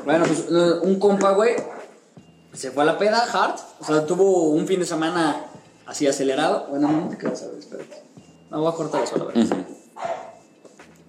[0.06, 1.56] Bueno, pues eh, un compa, güey,
[2.54, 3.60] se fue a la peda, hard.
[3.80, 5.46] O sea, tuvo un fin de semana
[5.86, 6.68] así acelerado.
[6.70, 8.04] Bueno, no te quedas a ver, espérate.
[8.50, 9.42] No, voy a cortar eso, la verdad.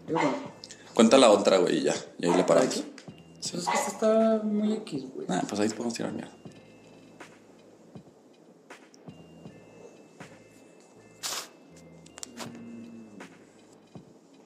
[0.07, 0.57] Digo, bueno,
[0.95, 1.95] Cuenta la otra, güey, y ya.
[2.19, 2.71] Y ahí le paramos.
[2.71, 2.85] aquí?
[3.39, 5.27] Pues es que esta está muy X, güey.
[5.29, 6.33] Ah, pues ahí podemos tirar mierda.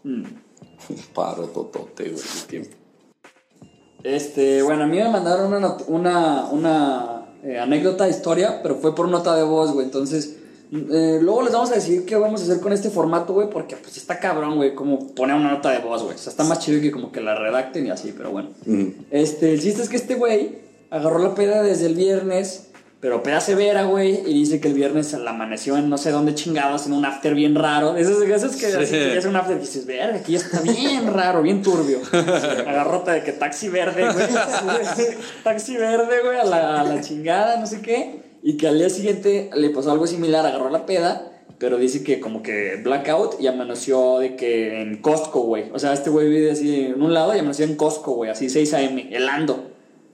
[1.15, 2.77] Paro totote, güey, el tiempo.
[4.03, 9.09] Este, bueno, a mí me mandaron una, una, una eh, anécdota, historia, pero fue por
[9.09, 9.87] nota de voz, güey.
[9.87, 10.37] Entonces,
[10.73, 13.77] eh, luego les vamos a decir qué vamos a hacer con este formato, güey, porque
[13.77, 16.15] pues está cabrón, güey, como poner una nota de voz, güey.
[16.15, 18.51] O sea, está más chido que como que la redacten y así, pero bueno.
[19.11, 20.59] Este, el chiste es que este güey
[20.91, 22.70] agarró la peda desde el viernes,
[23.01, 26.11] pero peda severa, güey, y dice que el viernes se la amaneció en no sé
[26.11, 27.97] dónde chingados, en un after bien raro.
[27.97, 31.41] Esos, esos que que es un after que dices, verga, aquí ya está bien raro,
[31.41, 32.01] bien turbio.
[32.13, 34.27] Agarrota de que taxi verde, güey.
[35.45, 38.21] taxi verde, güey, a la, a la chingada, no sé qué.
[38.43, 41.27] Y que al día siguiente le pasó algo similar, agarró la peda.
[41.59, 45.71] Pero dice que como que blackout y amaneció de que en Costco, güey.
[45.73, 48.31] O sea, este güey vive así en un lado y amaneció en Costco, güey.
[48.31, 49.71] Así 6 a.m., helando.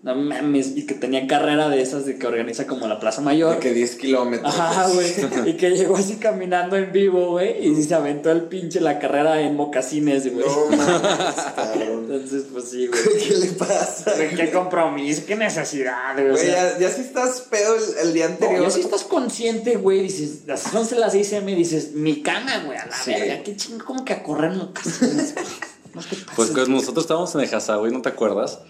[0.06, 0.76] No mames.
[0.76, 3.54] Y que tenía carrera de esas de que organiza como la Plaza Mayor.
[3.54, 4.54] De que 10 kilómetros.
[4.56, 5.50] Ajá, güey.
[5.50, 7.66] Y que llegó así caminando en vivo, güey.
[7.66, 10.46] Y se aventó el pinche la carrera en mocasines, güey.
[10.46, 12.06] No mames, cabrón.
[12.08, 13.00] Entonces, pues sí, güey.
[13.28, 14.12] ¿Qué le pasa?
[14.14, 16.28] Güey, Qué compromiso, qué necesidad, güey.
[16.28, 18.62] O Güey, sea, ya, ya si estás pedo el, el día no, anterior.
[18.62, 22.78] ya si estás consciente, güey, dices, las 11 las 6 m dices, mi cama, güey,
[22.78, 23.10] a la Sí.
[23.10, 25.46] verga, qué chingo, como que a correr mocasines, güey.
[25.96, 26.26] No te pases.
[26.36, 28.60] Pues con nosotros estábamos en Ejasa, güey, ¿no te acuerdas?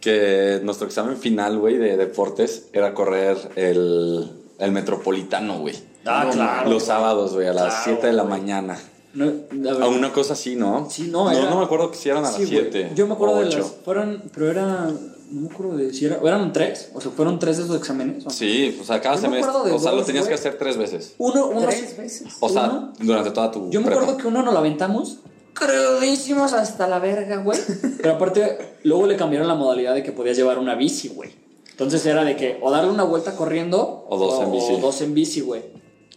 [0.00, 5.74] Que nuestro examen final, güey, de deportes era correr el, el metropolitano, güey.
[6.06, 6.70] Ah, claro.
[6.70, 8.40] Los sábados, güey, a las Claro, 7 de la güey.
[8.40, 8.78] mañana.
[9.14, 9.28] No, a
[9.74, 9.82] ver.
[9.82, 10.88] A una cosa así, ¿no?
[10.90, 12.70] Sí, no, No, era- no me acuerdo que si eran a las Sí, güey.
[12.70, 12.92] 7.
[12.94, 13.58] Yo me acuerdo o de ocho.
[13.58, 13.72] las.
[13.84, 14.22] Fueron.
[14.32, 14.90] Pero era.
[15.30, 16.18] No me acuerdo de si era.
[16.22, 16.90] ¿o ¿Eran tres?
[16.94, 18.24] O sea, fueron tres de esos exámenes.
[18.26, 18.30] ¿o?
[18.30, 19.48] Sí, o sea, cada semestre.
[19.48, 20.38] acuerdo de O sea, lo tenías que güey.
[20.38, 21.14] hacer tres veces.
[21.18, 21.62] Uno, uno.
[21.66, 22.28] Tres veces.
[22.40, 22.92] O sea, Uno.
[23.00, 23.70] durante toda tu.
[23.70, 24.02] Yo me prepa.
[24.02, 25.16] acuerdo que uno nos lo aventamos
[25.58, 27.58] crudísimos hasta la verga, güey.
[27.96, 31.30] Pero aparte, luego le cambiaron la modalidad de que podías llevar una bici, güey.
[31.70, 34.72] Entonces era de que o darle una vuelta corriendo O dos en bici.
[34.74, 35.62] O dos en bici, güey.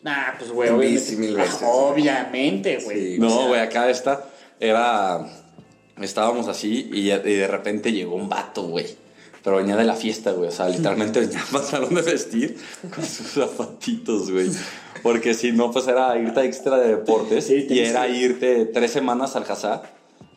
[0.03, 1.15] Nah, pues, güey, obviamente.
[1.17, 1.59] mil Ah, veces.
[1.65, 3.15] Obviamente, güey.
[3.15, 3.17] Sí.
[3.19, 4.25] O No, sea, güey, acá esta
[4.59, 5.27] era.
[6.01, 8.85] Estábamos así y, y de repente llegó un vato, güey.
[9.43, 10.47] Pero venía de la fiesta, güey.
[10.47, 12.57] O sea, literalmente venía al salón de vestir
[12.95, 14.49] con sus zapatitos, güey.
[15.04, 18.66] Porque si no, pues era irte a extra de deportes Sí, y era que- irte
[18.66, 19.82] tres semanas al Hazá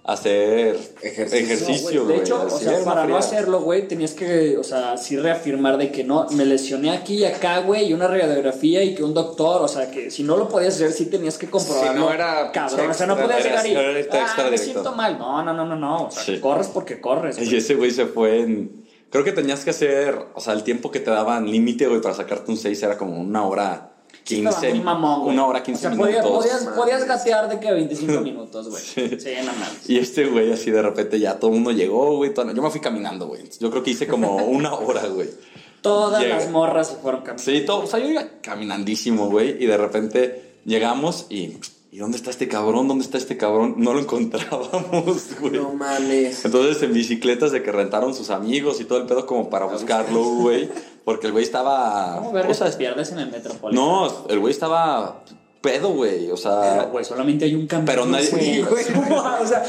[0.04, 1.38] a hacer Ejercicio.
[1.44, 2.16] ejercicio, No, güey.
[2.16, 5.92] De hecho, o sea, para no hacerlo, güey, tenías que, o sea, sí reafirmar de
[5.92, 9.62] que no, me lesioné aquí y acá, güey, y una radiografía y que un doctor,
[9.62, 11.92] o sea, que si no lo podías hacer, sí tenías que comprobarlo.
[11.92, 15.16] Si no era cabrón, o sea, no podías llegar y, ah, me siento mal.
[15.18, 16.40] No, no, no, no, no, o sea, Sí.
[16.40, 17.38] corres porque corres.
[17.40, 18.82] Y ese güey se fue en.
[19.08, 20.18] Creo que tenías que hacer.
[20.34, 23.20] O sea, el tiempo que te daban límite, güey, para sacarte un 6 era como
[23.20, 23.91] una hora
[24.24, 24.68] 15.
[24.70, 25.34] muy mamón, güey.
[25.34, 26.44] una hora 15 o sea, podías, minutos.
[26.46, 28.82] podías, podías gatear de que 25 minutos, güey.
[29.20, 29.88] Sí, no mames.
[29.90, 32.32] Y este güey, así de repente ya todo el mundo llegó, güey.
[32.32, 33.42] todo- Yo me fui caminando, güey.
[33.60, 35.28] Yo creo que hice como una hora, güey.
[35.80, 36.36] Todas Llega.
[36.36, 37.42] las morras se fueron caminando.
[37.42, 37.80] Sí, todo.
[37.82, 39.62] O sea, yo iba caminandísimo, güey.
[39.62, 41.56] Y de repente llegamos y.
[41.92, 42.88] ¿Y dónde está este cabrón?
[42.88, 43.74] ¿Dónde está este cabrón?
[43.76, 45.52] No lo encontrábamos, güey.
[45.52, 46.42] No mames.
[46.42, 50.24] Entonces en bicicletas de que rentaron sus amigos y todo el pedo como para buscarlo,
[50.24, 50.70] güey.
[51.04, 52.16] Porque el güey estaba.
[52.16, 54.06] ¿Cómo ver o sea, te pierdes en el Metropolitano?
[54.06, 55.22] no, el güey estaba
[55.62, 56.30] pedo, güey.
[56.30, 56.60] O sea.
[56.76, 57.86] Pero, güey, solamente hay un camino.
[57.90, 58.30] Pero nadie-
[58.62, 58.82] güey.
[59.40, 59.64] o sea,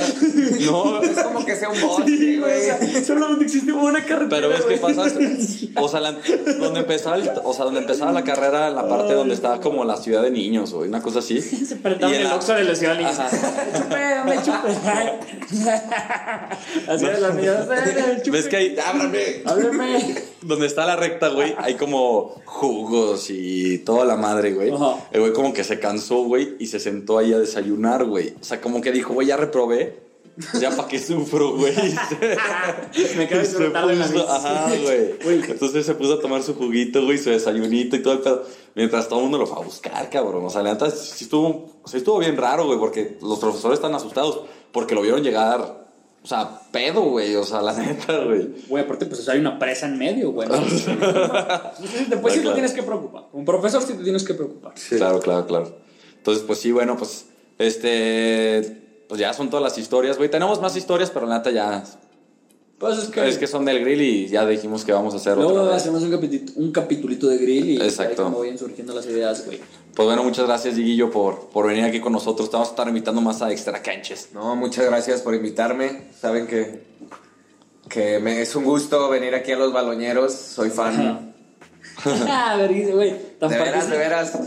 [0.62, 1.02] no.
[1.04, 4.30] Es como que sea un bote, sí, güey, o sea, solamente existe una carretera.
[4.30, 5.06] Pero ves qué pasa.
[5.82, 6.12] O sea, la-
[6.60, 9.98] donde empezaba el- o sea, donde empezaba la carrera, la parte donde estaba como la
[9.98, 11.42] ciudad de niños, güey, una cosa así.
[11.42, 13.30] Se en el la- Oxxo de la ciudad de Ajá.
[13.30, 15.74] Chupe, me chupe.
[16.88, 17.68] Así niñas.
[17.72, 18.32] eh, chupe.
[18.32, 19.42] ¿Ves que hay, Ábrame.
[19.46, 20.16] Háblame.
[20.42, 24.72] donde está la recta, güey, hay como jugos y toda la madre, güey.
[25.12, 28.34] El güey como que se cansó, güey, y se sentó ahí a desayunar, güey.
[28.40, 30.02] O sea, como que dijo, güey, ya reprobé.
[30.60, 31.76] Ya para qué sufro, güey.
[33.18, 34.06] Me quedo Se disfrutando en la.
[34.06, 35.14] Ajá, güey.
[35.22, 35.52] Güey.
[35.52, 38.46] Entonces se puso a tomar su juguito, güey, su desayunito y todo el pedo.
[38.76, 40.46] Mientras todo el mundo lo fue a buscar, cabrón.
[40.46, 43.78] O sea, la neta sí estuvo, o sea, estuvo bien raro, güey, porque los profesores
[43.78, 45.83] están asustados porque lo vieron llegar,
[46.24, 47.36] o sea, pedo, güey.
[47.36, 48.48] O sea, la neta, güey.
[48.70, 50.48] Güey, aparte, pues o sea, hay una presa en medio, güey.
[50.48, 50.56] ¿no?
[52.10, 53.26] Después sí te tienes que preocupar.
[53.34, 54.74] Un profesor sí te tienes que preocupar.
[54.90, 55.78] Claro, claro, claro.
[56.18, 57.26] Entonces, pues sí, bueno, pues,
[57.60, 60.30] este, pues ya son todas las historias, güey.
[60.30, 61.84] Tenemos más historias, pero la neta ya,
[62.78, 63.28] Pues es que.
[63.28, 65.82] es que son del grill y ya dijimos que vamos a hacer Luego otra vez.
[65.82, 68.24] hacemos un, capitulito, un capitulito de grill y Exacto.
[68.24, 69.60] ahí como vayan surgiendo las ideas, güey.
[69.96, 72.50] Pues bueno, muchas gracias, Diguillo, por, por venir aquí con nosotros.
[72.50, 74.30] Te vamos a estar invitando más a Extra Canches.
[74.34, 76.06] No, muchas gracias por invitarme.
[76.20, 76.82] Saben que,
[77.90, 80.34] que me, es un gusto venir aquí a Los Baloñeros.
[80.34, 81.34] Soy fan.
[82.06, 83.12] ah, vergüenza, güey.
[83.12, 84.40] De veras, de veras.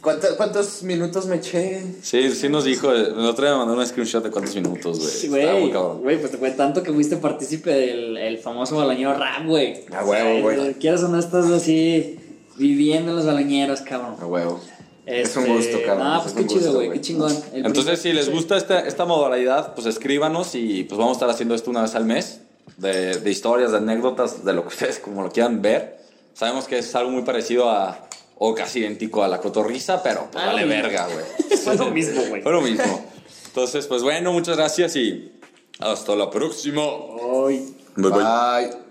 [0.00, 1.82] ¿Cuánto- ¿Cuántos minutos me eché?
[2.02, 5.10] Sí, sí nos dijo, el otro día me mandó un screenshot de cuántos minutos, güey.
[5.10, 6.02] Sí, güey, cabrón.
[6.02, 9.84] güey, pues te fue tanto que fuiste partícipe del el famoso balañero rap, güey.
[9.96, 10.74] A huevo, güey.
[10.74, 12.18] Quieras o no estás así
[12.56, 14.16] viviendo en los balañeros, cabrón.
[14.20, 14.60] A huevo.
[15.06, 16.98] Es Este, un gusto, cabrón, Ah, es pues qué chido, gusto, güey, güey.
[17.00, 17.36] qué chingón.
[17.52, 21.30] El Entonces, si les gusta esta, esta modalidad, pues escríbanos y pues vamos a estar
[21.30, 22.40] haciendo esto una vez al mes.
[22.78, 25.98] De, de historias, de anécdotas, de lo que ustedes como lo quieran ver.
[26.32, 30.42] Sabemos que es algo muy parecido a, o casi idéntico a la cotorriza, pero pues
[30.42, 30.82] Ah, vale mismo.
[30.82, 31.24] verga, güey.
[31.64, 32.42] Fue lo mismo, güey.
[32.42, 33.04] Fue lo mismo.
[33.46, 35.32] Entonces, pues bueno, muchas gracias y
[35.78, 36.82] hasta la próxima.
[37.96, 38.10] Bye, bye.
[38.10, 38.83] Bye.